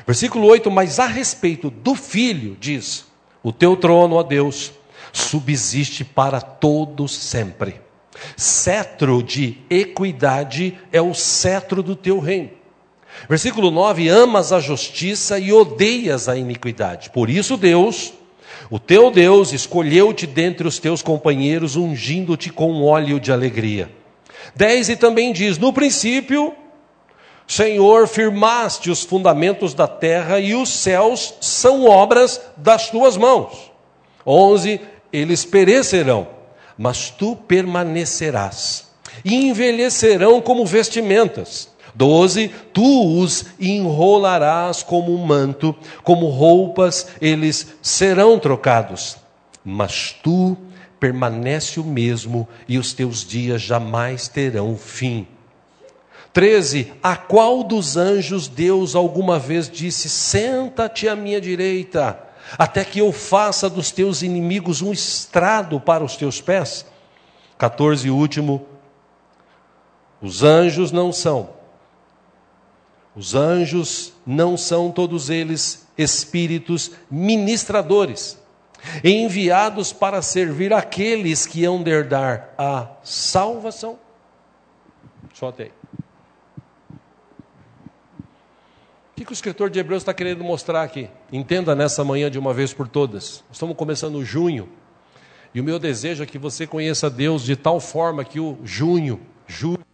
[0.07, 3.07] Versículo 8: Mas a respeito do filho, diz:
[3.43, 4.73] O teu trono, ó Deus,
[5.15, 7.81] subsiste para todos sempre.
[8.37, 12.51] Cetro de equidade é o cetro do teu reino.
[13.29, 17.11] Versículo 9: Amas a justiça e odeias a iniquidade.
[17.11, 18.13] Por isso, Deus,
[18.69, 23.91] o teu Deus, escolheu-te dentre os teus companheiros, ungindo-te com óleo de alegria.
[24.55, 26.55] 10 e também diz: No princípio,
[27.47, 33.73] Senhor, firmaste os fundamentos da terra e os céus são obras das tuas mãos.
[34.27, 34.81] 11
[35.15, 36.27] eles perecerão,
[36.77, 38.91] mas tu permanecerás,
[39.25, 41.73] e envelhecerão como vestimentas.
[41.95, 42.51] 12.
[42.73, 45.73] Tu os enrolarás como um manto,
[46.03, 49.17] como roupas, eles serão trocados.
[49.65, 50.57] Mas tu
[50.99, 55.29] permanece o mesmo, e os teus dias jamais terão fim.
[56.33, 56.93] 13.
[57.01, 62.34] A qual dos anjos Deus alguma vez disse: Senta-te à minha direita?
[62.59, 66.87] Até que eu faça dos teus inimigos um estrado para os teus pés.
[67.59, 68.67] 14 e último,
[70.21, 71.51] os anjos não são.
[73.15, 78.37] Os anjos não são todos eles espíritos ministradores,
[79.05, 83.99] enviados para servir aqueles que hão de herdar a salvação.
[85.33, 85.84] Só até aí.
[89.15, 91.09] O que, que o escritor de Hebreus está querendo mostrar aqui?
[91.33, 93.45] Entenda nessa manhã de uma vez por todas.
[93.53, 94.69] Estamos começando junho.
[95.55, 99.21] E o meu desejo é que você conheça Deus de tal forma que o junho,
[99.47, 99.87] julho,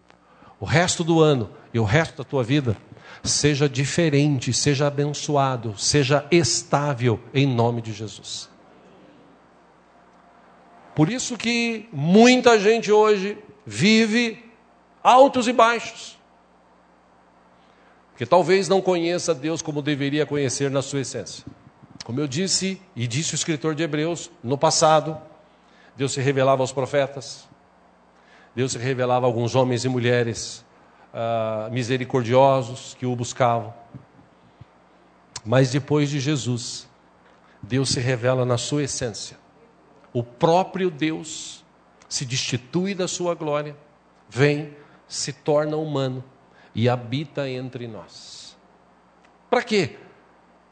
[0.58, 2.74] o resto do ano e o resto da tua vida
[3.22, 8.48] seja diferente, seja abençoado, seja estável em nome de Jesus.
[10.94, 14.42] Por isso que muita gente hoje vive
[15.02, 16.19] altos e baixos
[18.20, 21.42] que talvez não conheça Deus como deveria conhecer na sua essência.
[22.04, 25.16] Como eu disse, e disse o escritor de Hebreus, no passado,
[25.96, 27.48] Deus se revelava aos profetas,
[28.54, 30.62] Deus se revelava a alguns homens e mulheres
[31.14, 33.72] uh, misericordiosos que o buscavam.
[35.42, 36.86] Mas depois de Jesus,
[37.62, 39.38] Deus se revela na sua essência.
[40.12, 41.64] O próprio Deus
[42.06, 43.74] se destitui da sua glória,
[44.28, 44.76] vem,
[45.08, 46.22] se torna humano
[46.74, 48.56] e habita entre nós.
[49.48, 49.96] Para quê?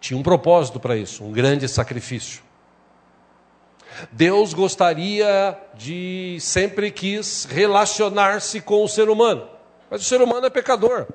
[0.01, 2.43] Tinha um propósito para isso, um grande sacrifício.
[4.13, 9.49] Deus gostaria de, sempre quis relacionar-se com o ser humano,
[9.91, 11.07] mas o ser humano é pecador.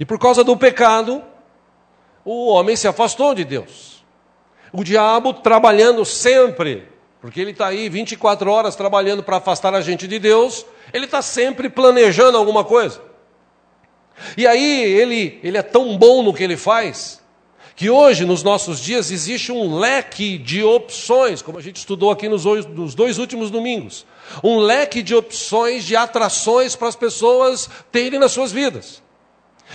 [0.00, 1.22] E por causa do pecado,
[2.24, 4.04] o homem se afastou de Deus.
[4.72, 6.88] O diabo trabalhando sempre,
[7.20, 11.22] porque ele está aí 24 horas trabalhando para afastar a gente de Deus, ele está
[11.22, 13.11] sempre planejando alguma coisa.
[14.36, 17.22] E aí ele, ele é tão bom no que ele faz,
[17.74, 22.28] que hoje, nos nossos dias, existe um leque de opções, como a gente estudou aqui
[22.28, 24.06] nos, nos dois últimos domingos.
[24.44, 29.02] Um leque de opções, de atrações para as pessoas terem nas suas vidas.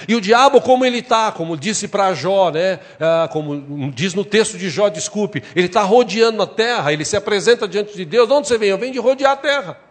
[0.07, 4.23] E o diabo, como ele está, como disse para Jó, né, ah, como diz no
[4.23, 8.27] texto de Jó, desculpe, ele está rodeando a terra, ele se apresenta diante de Deus.
[8.27, 8.69] De onde você vem?
[8.69, 9.86] Eu venho de rodear a terra.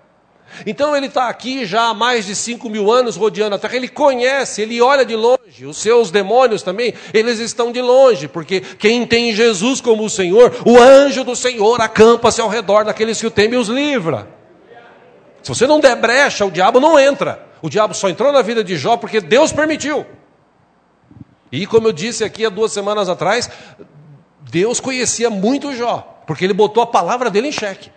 [0.64, 3.76] Então ele está aqui já há mais de cinco mil anos rodeando a terra.
[3.76, 5.66] Ele conhece, ele olha de longe.
[5.66, 10.55] Os seus demônios também, eles estão de longe, porque quem tem Jesus como o Senhor,
[10.64, 14.28] o anjo do Senhor acampa-se ao redor daqueles que o temem e os livra.
[15.42, 17.47] Se você não der brecha, o diabo não entra.
[17.62, 20.05] O diabo só entrou na vida de Jó porque Deus permitiu.
[21.53, 23.49] E como eu disse aqui há duas semanas atrás,
[24.51, 27.90] Deus conhecia muito Jó, porque ele botou a palavra dele em xeque.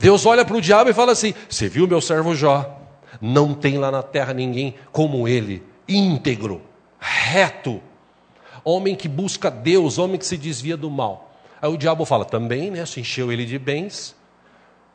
[0.00, 2.78] Deus olha para o diabo e fala assim: Você viu meu servo Jó?
[3.20, 6.62] Não tem lá na terra ninguém como ele, íntegro,
[6.98, 7.82] reto,
[8.64, 11.34] homem que busca Deus, homem que se desvia do mal.
[11.60, 12.86] Aí o diabo fala: Também, né?
[12.86, 14.16] Se encheu ele de bens.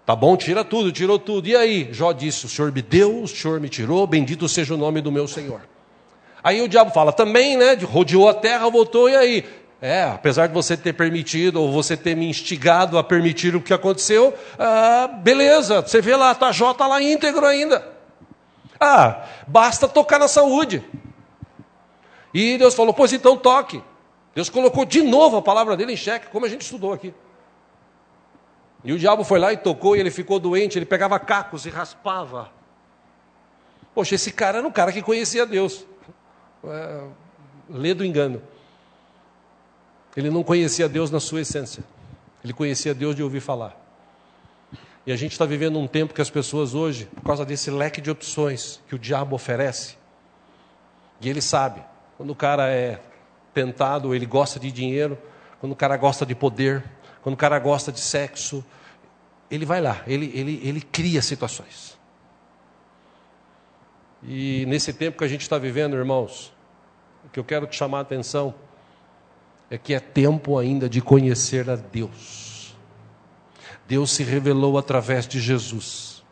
[0.08, 1.48] Tá bom, tira tudo, tirou tudo.
[1.48, 1.88] E aí?
[1.92, 5.12] Jó disse: O Senhor me deu, o Senhor me tirou, bendito seja o nome do
[5.12, 5.62] meu Senhor.
[6.44, 7.76] Aí o diabo fala: Também, né?
[7.76, 9.46] Rodeou a terra, voltou, e aí?
[9.82, 13.74] É, apesar de você ter permitido, ou você ter me instigado a permitir o que
[13.74, 17.94] aconteceu, ah, beleza, você vê lá, tá Jó está lá íntegro ainda.
[18.80, 20.84] Ah, basta tocar na saúde.
[22.34, 23.82] E Deus falou, pois então toque.
[24.34, 27.14] Deus colocou de novo a palavra dele em xeque, como a gente estudou aqui.
[28.84, 31.70] E o diabo foi lá e tocou, e ele ficou doente, ele pegava cacos e
[31.70, 32.50] raspava.
[33.94, 35.86] Poxa, esse cara era um cara que conhecia Deus.
[36.66, 37.04] É,
[37.70, 38.42] lê do engano.
[40.16, 41.84] Ele não conhecia Deus na sua essência.
[42.44, 43.76] Ele conhecia Deus de ouvir falar.
[45.06, 48.02] E a gente está vivendo um tempo que as pessoas hoje, por causa desse leque
[48.02, 49.98] de opções que o diabo oferece,
[51.22, 51.82] e ele sabe,
[52.18, 53.00] quando o cara é
[53.54, 55.18] tentado, ele gosta de dinheiro,
[55.60, 56.84] quando o cara gosta de poder,
[57.22, 58.66] quando o cara gosta de sexo,
[59.50, 61.98] ele vai lá, ele, ele, ele cria situações.
[64.24, 66.52] E nesse tempo que a gente está vivendo, irmãos,
[67.24, 68.56] o que eu quero te chamar a atenção
[69.70, 72.76] é que é tempo ainda de conhecer a Deus.
[73.88, 76.24] Deus se revelou através de Jesus.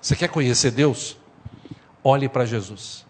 [0.00, 1.16] Você quer conhecer Deus?
[2.02, 3.04] Olhe para Jesus.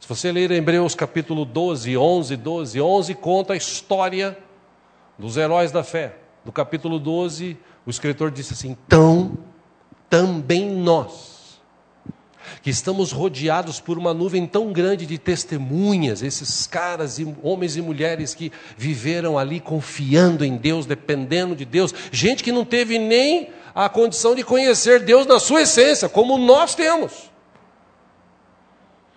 [0.00, 4.38] Se você ler Hebreus capítulo 12, 11, 12, 11 conta a história
[5.18, 6.16] dos heróis da fé.
[6.44, 9.36] No capítulo 12, o escritor disse assim: Então,
[10.08, 11.37] também nós,
[12.62, 17.82] que estamos rodeados por uma nuvem tão grande de testemunhas, esses caras, e homens e
[17.82, 23.50] mulheres que viveram ali confiando em Deus, dependendo de Deus, gente que não teve nem
[23.74, 27.30] a condição de conhecer Deus na sua essência, como nós temos.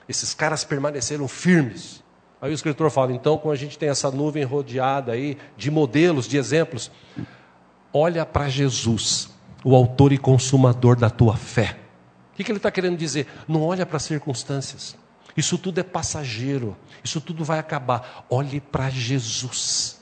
[0.07, 2.03] Esses caras permaneceram firmes.
[2.41, 6.27] Aí o escritor fala: então, como a gente tem essa nuvem rodeada aí de modelos,
[6.27, 6.91] de exemplos,
[7.93, 9.29] olha para Jesus,
[9.63, 11.77] o autor e consumador da tua fé.
[12.41, 13.27] Que, que ele está querendo dizer?
[13.47, 14.97] Não olha para as circunstâncias.
[15.37, 16.75] Isso tudo é passageiro.
[17.03, 18.25] Isso tudo vai acabar.
[18.29, 20.01] Olhe para Jesus.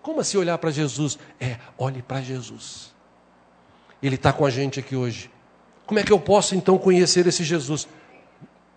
[0.00, 1.18] Como assim olhar para Jesus?
[1.38, 2.94] É, olhe para Jesus.
[4.02, 5.30] Ele está com a gente aqui hoje.
[5.84, 7.86] Como é que eu posso então conhecer esse Jesus?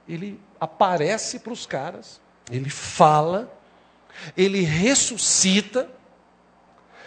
[0.07, 2.19] Ele aparece para os caras,
[2.51, 3.49] ele fala,
[4.35, 5.89] ele ressuscita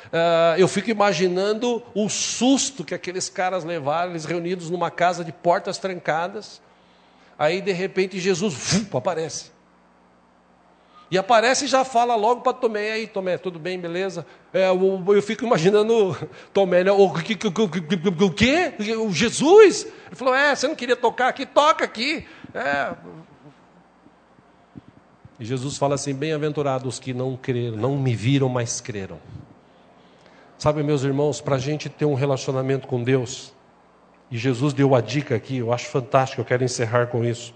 [0.07, 5.33] Uh, eu fico imaginando o susto que aqueles caras levaram, eles reunidos numa casa de
[5.33, 6.61] portas trancadas.
[7.39, 9.51] Aí, de repente, Jesus vum, aparece.
[11.11, 14.27] E aparece e já fala logo para Tomé, aí Tomé, tudo bem, beleza?
[14.53, 16.17] É, eu, eu, fico imaginando
[16.53, 16.91] Tomé, né?
[16.91, 18.75] o, que, o, quê?
[18.99, 19.85] O Jesus?
[20.07, 21.47] Ele falou, é, você não queria tocar aqui?
[21.47, 22.27] Toca aqui.
[22.53, 22.93] É.
[25.39, 29.21] E Jesus fala assim, bem-aventurados que não creram, não me viram, mas creram.
[30.67, 33.55] Sabe, meus irmãos, para a gente ter um relacionamento com Deus,
[34.29, 37.55] e Jesus deu a dica aqui, eu acho fantástico, eu quero encerrar com isso.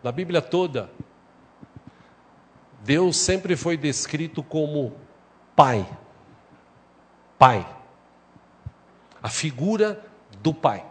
[0.00, 0.92] Na Bíblia toda,
[2.84, 4.94] Deus sempre foi descrito como
[5.56, 5.84] Pai.
[7.36, 7.66] Pai.
[9.20, 10.06] A figura
[10.40, 10.86] do Pai.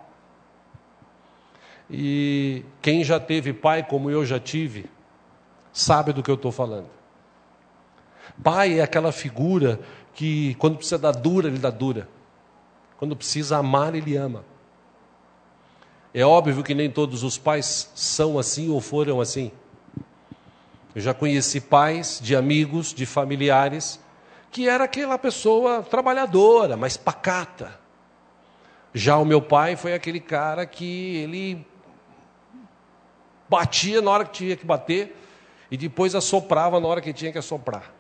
[1.90, 4.92] E quem já teve pai, como eu já tive,
[5.72, 6.97] sabe do que eu estou falando.
[8.44, 9.80] Pai é aquela figura
[10.14, 12.08] que, quando precisa dar dura, ele dá dura.
[12.98, 14.44] Quando precisa amar, ele ama.
[16.14, 19.52] É óbvio que nem todos os pais são assim ou foram assim.
[20.96, 24.00] Eu já conheci pais de amigos, de familiares,
[24.50, 27.80] que era aquela pessoa trabalhadora, mas pacata.
[28.94, 31.68] Já o meu pai foi aquele cara que ele
[33.48, 35.16] batia na hora que tinha que bater
[35.70, 37.97] e depois assoprava na hora que tinha que assoprar.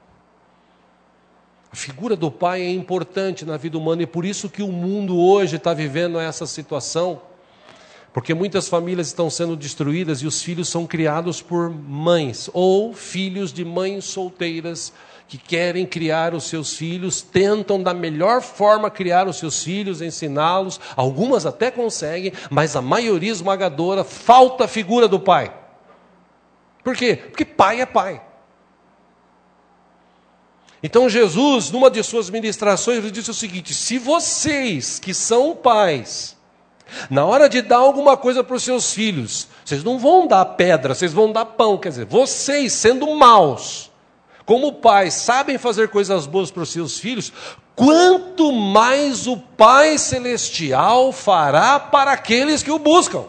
[1.71, 5.17] A figura do pai é importante na vida humana e por isso que o mundo
[5.17, 7.21] hoje está vivendo essa situação,
[8.13, 13.51] porque muitas famílias estão sendo destruídas e os filhos são criados por mães ou filhos
[13.51, 14.93] de mães solteiras
[15.27, 20.79] que querem criar os seus filhos, tentam da melhor forma criar os seus filhos, ensiná-los,
[20.95, 25.53] algumas até conseguem, mas a maioria esmagadora falta a figura do pai.
[26.81, 27.17] Por quê?
[27.17, 28.21] Porque pai é pai.
[30.81, 36.35] Então Jesus, numa de suas ministrações, ele disse o seguinte: se vocês que são pais,
[37.09, 40.93] na hora de dar alguma coisa para os seus filhos, vocês não vão dar pedra,
[40.93, 41.77] vocês vão dar pão.
[41.77, 43.91] Quer dizer, vocês sendo maus,
[44.45, 47.33] como pais, sabem fazer coisas boas para os seus filhos,
[47.75, 53.25] quanto mais o Pai Celestial fará para aqueles que o buscam.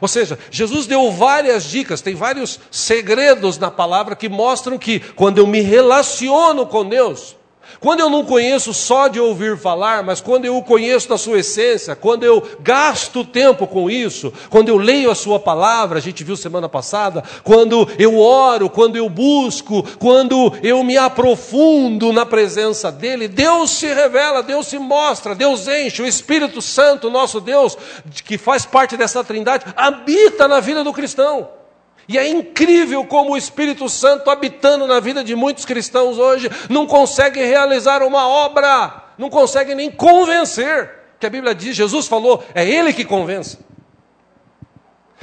[0.00, 5.38] Ou seja, Jesus deu várias dicas, tem vários segredos na palavra que mostram que quando
[5.38, 7.36] eu me relaciono com Deus,
[7.80, 11.40] quando eu não conheço só de ouvir falar, mas quando eu o conheço na sua
[11.40, 16.22] essência, quando eu gasto tempo com isso, quando eu leio a sua palavra, a gente
[16.22, 22.92] viu semana passada, quando eu oro, quando eu busco, quando eu me aprofundo na presença
[22.92, 27.76] dele, Deus se revela, Deus se mostra, Deus enche, o Espírito Santo, nosso Deus,
[28.24, 31.61] que faz parte dessa trindade, habita na vida do cristão.
[32.08, 36.86] E é incrível como o Espírito Santo, habitando na vida de muitos cristãos hoje, não
[36.86, 40.90] consegue realizar uma obra, não consegue nem convencer.
[41.20, 43.58] Que a Bíblia diz, Jesus falou, é Ele que convence.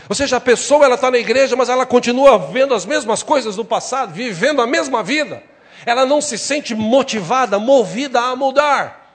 [0.08, 3.56] Ou seja, a pessoa ela está na igreja, mas ela continua vendo as mesmas coisas
[3.56, 5.44] do passado, vivendo a mesma vida.
[5.86, 9.14] Ela não se sente motivada, movida a mudar,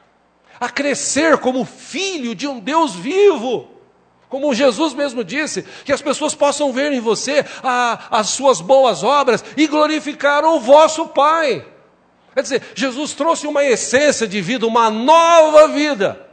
[0.60, 3.73] a crescer como filho de um Deus vivo.
[4.34, 9.04] Como Jesus mesmo disse, que as pessoas possam ver em você a, as suas boas
[9.04, 11.64] obras e glorificar o vosso Pai.
[12.34, 16.28] Quer dizer, Jesus trouxe uma essência de vida, uma nova vida.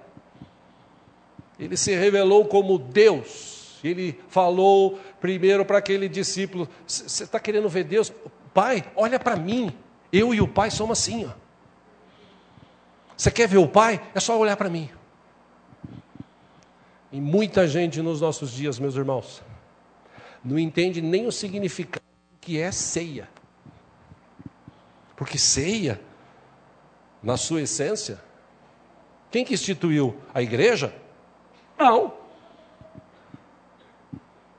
[1.59, 3.77] Ele se revelou como Deus.
[3.83, 8.11] Ele falou primeiro para aquele discípulo: Você está querendo ver Deus?
[8.51, 9.71] Pai, olha para mim.
[10.11, 11.31] Eu e o Pai somos assim.
[13.15, 14.01] Você quer ver o Pai?
[14.15, 14.89] É só olhar para mim.
[17.11, 19.43] E muita gente nos nossos dias, meus irmãos,
[20.43, 22.05] não entende nem o significado
[22.39, 23.29] que é ceia.
[25.15, 25.99] Porque ceia,
[27.21, 28.19] na sua essência,
[29.29, 30.15] quem que instituiu?
[30.33, 30.95] A igreja?
[31.77, 32.13] Não.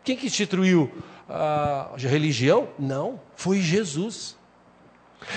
[0.05, 0.93] Quem que instituiu
[1.29, 2.69] a religião?
[2.79, 4.37] Não, foi Jesus.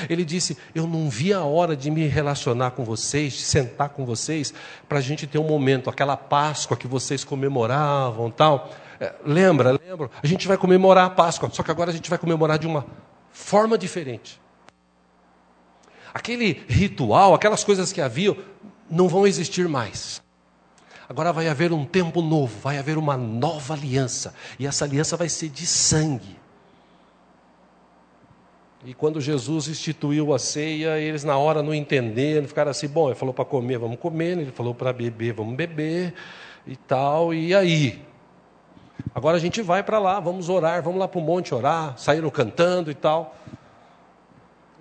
[0.09, 4.05] Ele disse: Eu não vi a hora de me relacionar com vocês, de sentar com
[4.05, 4.53] vocês,
[4.87, 8.71] para a gente ter um momento, aquela Páscoa que vocês comemoravam tal.
[8.99, 10.09] É, lembra, lembra?
[10.23, 12.85] A gente vai comemorar a Páscoa, só que agora a gente vai comemorar de uma
[13.31, 14.41] forma diferente.
[16.13, 18.37] Aquele ritual, aquelas coisas que haviam,
[18.89, 20.23] não vão existir mais.
[21.07, 25.29] Agora vai haver um tempo novo, vai haver uma nova aliança, e essa aliança vai
[25.29, 26.37] ser de sangue.
[28.85, 33.15] E quando Jesus instituiu a ceia, eles na hora não entenderam, ficaram assim, bom, ele
[33.15, 36.13] falou para comer, vamos comer, ele falou para beber, vamos beber
[36.67, 38.05] e tal, e aí?
[39.13, 42.29] Agora a gente vai para lá, vamos orar, vamos lá para o monte orar, saíram
[42.29, 43.35] cantando e tal.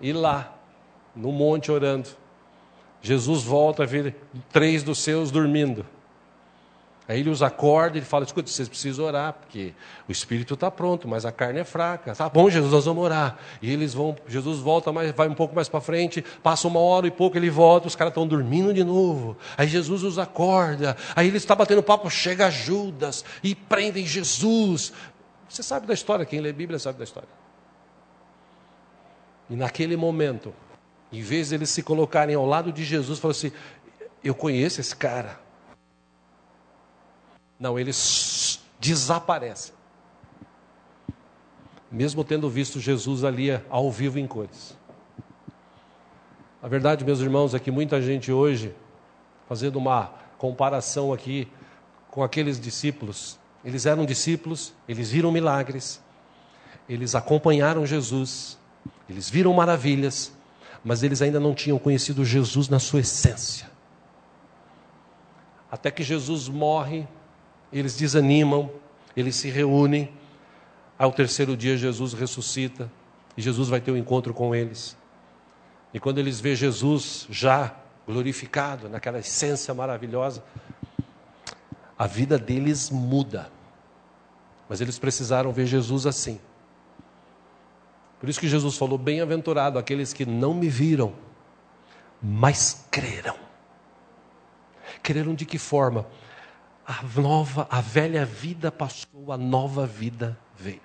[0.03, 0.55] E lá,
[1.17, 2.11] no monte orando,
[3.01, 4.17] Jesus volta a ver
[4.53, 5.87] três dos seus dormindo.
[7.07, 9.75] Aí ele os acorda ele fala: escuta, vocês precisam orar, porque
[10.09, 12.15] o espírito está pronto, mas a carne é fraca.
[12.15, 13.39] Tá bom, Jesus, nós vamos orar.
[13.61, 17.07] E eles vão, Jesus volta, mais, vai um pouco mais para frente, passa uma hora
[17.07, 19.37] e pouco, ele volta, os caras estão dormindo de novo.
[19.57, 24.93] Aí Jesus os acorda, aí ele está batendo papo, chega Judas e prendem Jesus.
[25.47, 27.29] Você sabe da história, quem lê Bíblia sabe da história.
[29.51, 30.55] E naquele momento,
[31.13, 33.53] em vez de eles se colocarem ao lado de Jesus, falou assim:
[34.23, 35.44] Eu conheço esse cara.
[37.59, 39.75] Não, eles desaparecem.
[41.91, 44.77] Mesmo tendo visto Jesus ali ao vivo em cores.
[46.63, 48.75] A verdade, meus irmãos, é que muita gente hoje,
[49.49, 51.47] fazendo uma comparação aqui
[52.11, 56.03] com aqueles discípulos, eles eram discípulos, eles viram milagres,
[56.89, 58.59] eles acompanharam Jesus,
[59.09, 60.33] eles viram maravilhas,
[60.85, 63.71] mas eles ainda não tinham conhecido Jesus na sua essência.
[65.71, 67.07] Até que Jesus morre
[67.79, 68.71] eles desanimam,
[69.17, 70.13] eles se reúnem.
[70.99, 72.91] Ao terceiro dia, Jesus ressuscita
[73.37, 74.97] e Jesus vai ter um encontro com eles.
[75.93, 77.75] E quando eles vê Jesus já
[78.07, 80.43] glorificado, naquela essência maravilhosa,
[81.99, 83.51] a vida deles muda.
[84.69, 86.41] Mas eles precisaram ver Jesus assim.
[88.21, 91.15] Por isso que Jesus falou: Bem-aventurado aqueles que não me viram,
[92.23, 93.37] mas creram.
[95.03, 96.07] Creram de que forma?
[96.87, 100.81] A nova, a velha vida passou, a nova vida veio.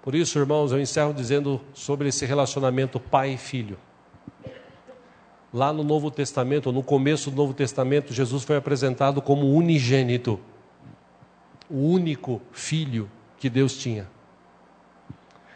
[0.00, 3.76] Por isso, irmãos, eu encerro dizendo sobre esse relacionamento pai e filho.
[5.52, 10.38] Lá no Novo Testamento, no começo do Novo Testamento, Jesus foi apresentado como unigênito,
[11.68, 14.08] o único filho que Deus tinha.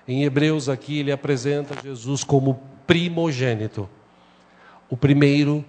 [0.09, 3.89] Em Hebreus, aqui, ele apresenta Jesus como primogênito,
[4.89, 5.65] o primeiro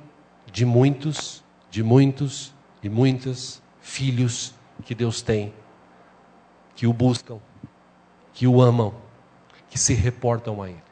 [0.51, 2.51] de muitos, de muitos
[2.83, 4.53] e muitas filhos
[4.85, 5.53] que Deus tem,
[6.75, 7.39] que o buscam,
[8.33, 8.93] que o amam,
[9.69, 10.83] que se reportam a Ele.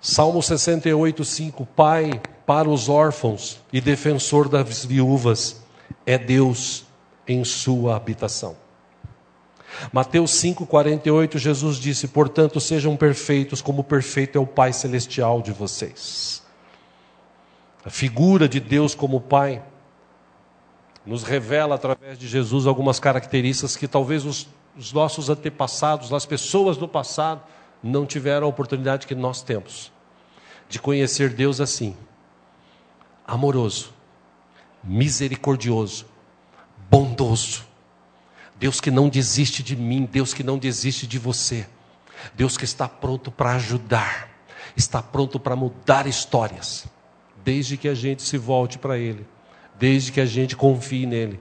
[0.00, 5.62] Salmo 68, 5: Pai para os órfãos e defensor das viúvas
[6.06, 6.84] é Deus
[7.28, 8.56] em sua habitação.
[9.92, 16.42] Mateus 5,48, Jesus disse: Portanto, sejam perfeitos, como perfeito é o Pai Celestial de vocês.
[17.84, 19.62] A figura de Deus como Pai
[21.04, 26.76] nos revela através de Jesus algumas características que talvez os, os nossos antepassados, as pessoas
[26.76, 27.42] do passado,
[27.82, 29.90] não tiveram a oportunidade que nós temos
[30.70, 31.94] de conhecer Deus assim:
[33.26, 33.92] amoroso,
[34.82, 36.06] misericordioso,
[36.88, 37.68] bondoso.
[38.56, 41.66] Deus que não desiste de mim, Deus que não desiste de você.
[42.34, 44.28] Deus que está pronto para ajudar,
[44.76, 46.86] está pronto para mudar histórias,
[47.44, 49.26] desde que a gente se volte para Ele,
[49.78, 51.40] desde que a gente confie nele,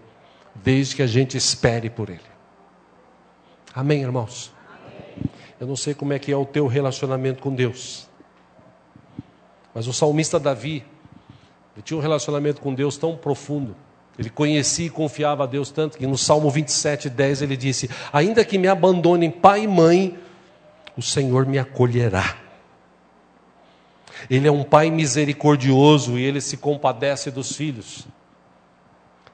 [0.56, 2.20] desde que a gente espere por Ele.
[3.74, 4.52] Amém, irmãos?
[5.60, 8.08] Eu não sei como é que é o teu relacionamento com Deus.
[9.74, 10.84] Mas o salmista Davi,
[11.76, 13.76] ele tinha um relacionamento com Deus tão profundo.
[14.18, 18.44] Ele conhecia e confiava a Deus tanto que no Salmo 27, 10 ele disse: Ainda
[18.44, 20.18] que me abandonem pai e mãe,
[20.98, 22.36] o Senhor me acolherá.
[24.30, 28.08] Ele é um pai misericordioso e ele se compadece dos filhos.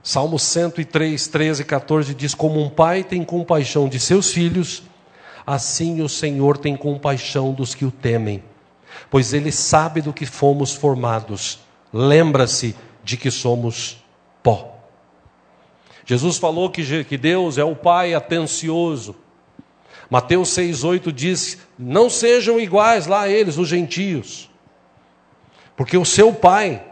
[0.03, 4.83] Salmo 103, 13 e 14 diz: Como um pai tem compaixão de seus filhos,
[5.47, 8.43] assim o Senhor tem compaixão dos que o temem,
[9.09, 11.59] pois ele sabe do que fomos formados,
[11.91, 14.03] lembra-se de que somos
[14.43, 14.75] pó.
[16.05, 19.15] Jesus falou que, Deus é o Pai atencioso.
[20.07, 24.51] Mateus 6,8 diz: Não sejam iguais lá eles, os gentios,
[25.75, 26.85] porque o seu Pai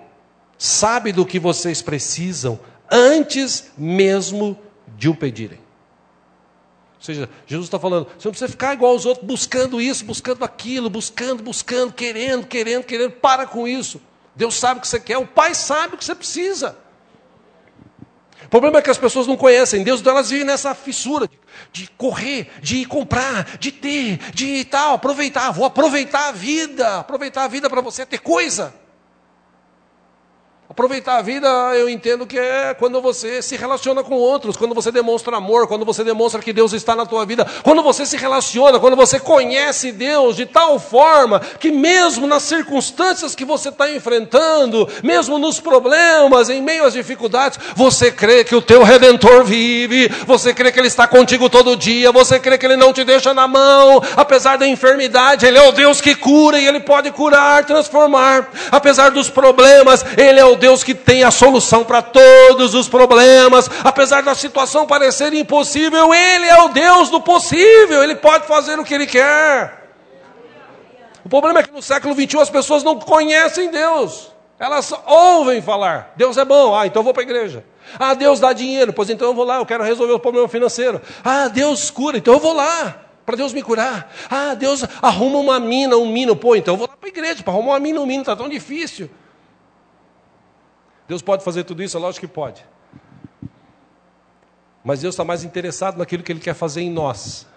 [0.57, 2.59] sabe do que vocês precisam
[2.91, 4.57] antes mesmo
[4.97, 5.59] de o pedirem.
[6.97, 10.45] Ou seja, Jesus está falando, você não precisa ficar igual aos outros, buscando isso, buscando
[10.45, 13.11] aquilo, buscando, buscando, querendo, querendo, querendo.
[13.11, 14.01] Para com isso.
[14.35, 16.77] Deus sabe o que você quer, o Pai sabe o que você precisa.
[18.45, 21.39] O problema é que as pessoas não conhecem Deus, então elas vivem nessa fissura de,
[21.71, 25.51] de correr, de comprar, de ter, de tal, aproveitar.
[25.51, 28.73] Vou aproveitar a vida, aproveitar a vida para você ter coisa.
[30.73, 34.91] Aproveitar a vida, eu entendo que é quando você se relaciona com outros, quando você
[34.91, 38.79] demonstra amor, quando você demonstra que Deus está na tua vida, quando você se relaciona,
[38.79, 44.89] quando você conhece Deus de tal forma que mesmo nas circunstâncias que você está enfrentando,
[45.03, 50.55] mesmo nos problemas, em meio às dificuldades, você crê que o teu Redentor vive, você
[50.55, 53.47] crê que Ele está contigo todo dia, você crê que Ele não te deixa na
[53.47, 58.49] mão, apesar da enfermidade, Ele é o Deus que cura e Ele pode curar, transformar,
[58.71, 63.69] apesar dos problemas, Ele é o Deus que tem a solução para todos os problemas,
[63.83, 68.85] apesar da situação parecer impossível, Ele é o Deus do possível, Ele pode fazer o
[68.85, 69.91] que Ele quer.
[71.21, 76.13] O problema é que no século XXI as pessoas não conhecem Deus, elas ouvem falar:
[76.15, 77.65] Deus é bom, ah, então eu vou para a igreja.
[77.99, 81.01] Ah, Deus dá dinheiro, pois então eu vou lá, eu quero resolver o problema financeiro.
[81.25, 84.09] Ah, Deus cura, então eu vou lá para Deus me curar.
[84.29, 87.43] Ah, Deus arruma uma mina, um mino, pô, então eu vou lá para a igreja
[87.43, 89.09] para arrumar uma mina, um mino, está tão difícil.
[91.13, 91.95] Deus pode fazer tudo isso?
[91.95, 92.65] É lógico que pode.
[94.83, 97.47] Mas Deus está mais interessado naquilo que Ele quer fazer em nós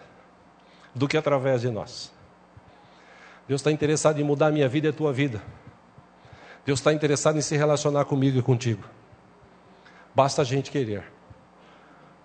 [0.94, 2.12] do que através de nós.
[3.48, 5.42] Deus está interessado em mudar a minha vida e a tua vida.
[6.66, 8.84] Deus está interessado em se relacionar comigo e contigo.
[10.14, 11.10] Basta a gente querer.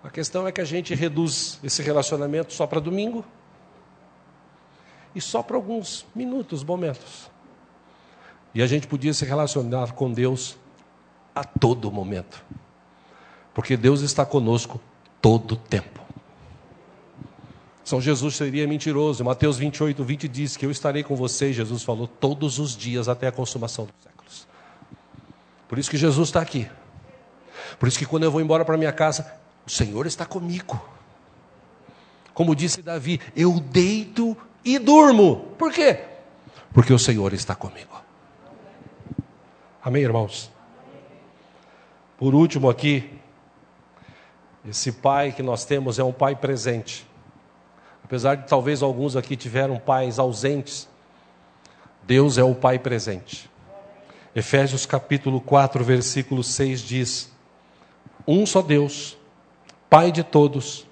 [0.04, 3.24] A questão é que a gente reduz esse relacionamento só para domingo
[5.14, 7.30] e só para alguns minutos, momentos.
[8.54, 10.60] E a gente podia se relacionar com Deus
[11.34, 12.44] a todo momento.
[13.54, 14.80] Porque Deus está conosco
[15.20, 16.00] todo tempo.
[17.84, 19.24] São Jesus seria mentiroso.
[19.24, 23.26] Mateus 28, 20 diz que eu estarei com vocês, Jesus falou, todos os dias até
[23.26, 24.46] a consumação dos séculos.
[25.68, 26.68] Por isso que Jesus está aqui.
[27.78, 29.32] Por isso que quando eu vou embora para minha casa,
[29.66, 30.80] o Senhor está comigo.
[32.32, 35.54] Como disse Davi, eu deito e durmo.
[35.58, 36.04] Por quê?
[36.72, 38.00] Porque o Senhor está comigo.
[39.82, 40.50] Amém, irmãos?
[42.22, 43.10] Por último, aqui,
[44.64, 47.04] esse pai que nós temos é um pai presente.
[48.04, 50.88] Apesar de talvez alguns aqui tiveram pais ausentes,
[52.04, 53.50] Deus é o Pai presente.
[54.36, 57.32] Efésios capítulo 4, versículo 6 diz:
[58.24, 59.18] Um só Deus,
[59.90, 60.86] Pai de todos,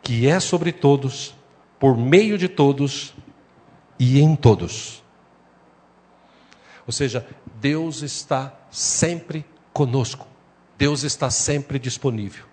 [0.00, 1.34] que é sobre todos,
[1.80, 3.12] por meio de todos
[3.98, 5.02] e em todos.
[6.86, 7.26] Ou seja,
[7.60, 10.35] Deus está sempre conosco.
[10.78, 12.44] Deus está sempre disponível.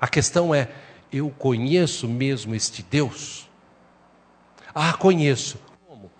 [0.00, 0.68] A questão é:
[1.12, 3.48] eu conheço mesmo este Deus?
[4.74, 5.58] Ah, conheço.
[5.86, 6.10] Como?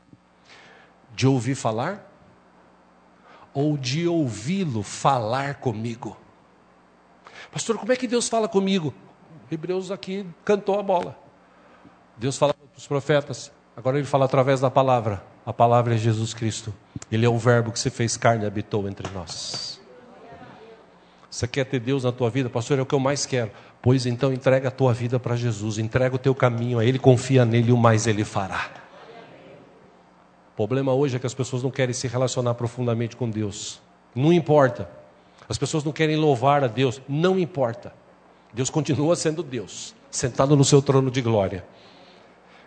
[1.15, 2.09] De ouvir falar?
[3.55, 6.17] Ou de ouvi-lo falar comigo?
[7.51, 8.95] Pastor, como é que Deus fala comigo?
[9.51, 11.19] Hebreus aqui cantou a bola.
[12.17, 15.23] Deus fala para os profetas, agora ele fala através da palavra.
[15.45, 16.73] A palavra é Jesus Cristo.
[17.11, 19.82] Ele é o Verbo que se fez carne e habitou entre nós.
[21.33, 22.51] Você quer ter Deus na tua vida?
[22.51, 23.51] Pastor, é o que eu mais quero.
[23.81, 27.43] Pois então entrega a tua vida para Jesus, entrega o teu caminho a Ele, confia
[27.47, 28.71] nele o mais Ele fará.
[30.53, 33.81] O problema hoje é que as pessoas não querem se relacionar profundamente com Deus.
[34.15, 34.91] Não importa.
[35.49, 37.01] As pessoas não querem louvar a Deus.
[37.09, 37.95] Não importa.
[38.53, 41.65] Deus continua sendo Deus, sentado no seu trono de glória.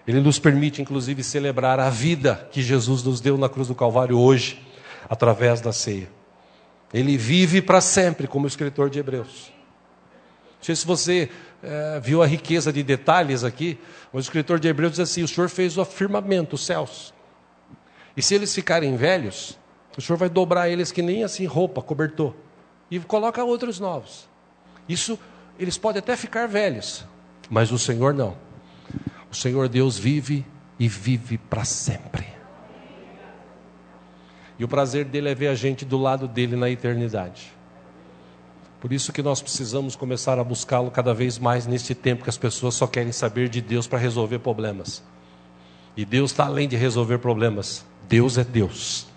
[0.08, 4.18] Ele nos permite, inclusive, celebrar a vida que Jesus nos deu na cruz do Calvário
[4.18, 4.60] hoje,
[5.08, 6.15] através da ceia.
[6.94, 9.52] Ele vive para sempre, como o escritor de Hebreus.
[10.58, 11.30] Não sei se você
[11.62, 13.78] é, viu a riqueza de detalhes aqui,
[14.14, 17.14] o escritor de Hebreus diz assim: o Senhor fez o afirmamento, os céus.
[18.16, 19.58] E se eles ficarem velhos,
[19.98, 22.34] o Senhor vai dobrar eles que nem assim roupa, cobertor,
[22.90, 24.28] e coloca outros novos.
[24.88, 25.20] Isso,
[25.60, 27.06] eles podem até ficar velhos,
[27.50, 28.38] mas o Senhor não.
[29.32, 30.46] O Senhor Deus vive
[30.80, 32.35] e vive para sempre.
[34.58, 37.54] E o prazer dele é ver a gente do lado dele na eternidade.
[38.80, 42.38] Por isso que nós precisamos começar a buscá-lo cada vez mais neste tempo que as
[42.38, 45.04] pessoas só querem saber de Deus para resolver problemas.
[45.98, 47.86] E Deus está além de resolver problemas.
[48.08, 49.08] Deus é Deus.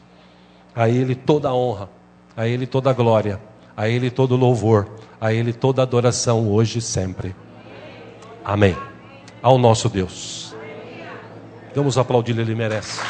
[0.74, 1.91] A Ele toda a honra,
[2.36, 3.41] a Ele toda a glória,
[3.76, 4.89] a Ele todo louvor,
[5.20, 7.34] a Ele toda adoração hoje e sempre.
[8.45, 8.76] Amém
[9.43, 10.55] ao nosso Deus.
[11.74, 13.01] Vamos aplaudir, Ele merece.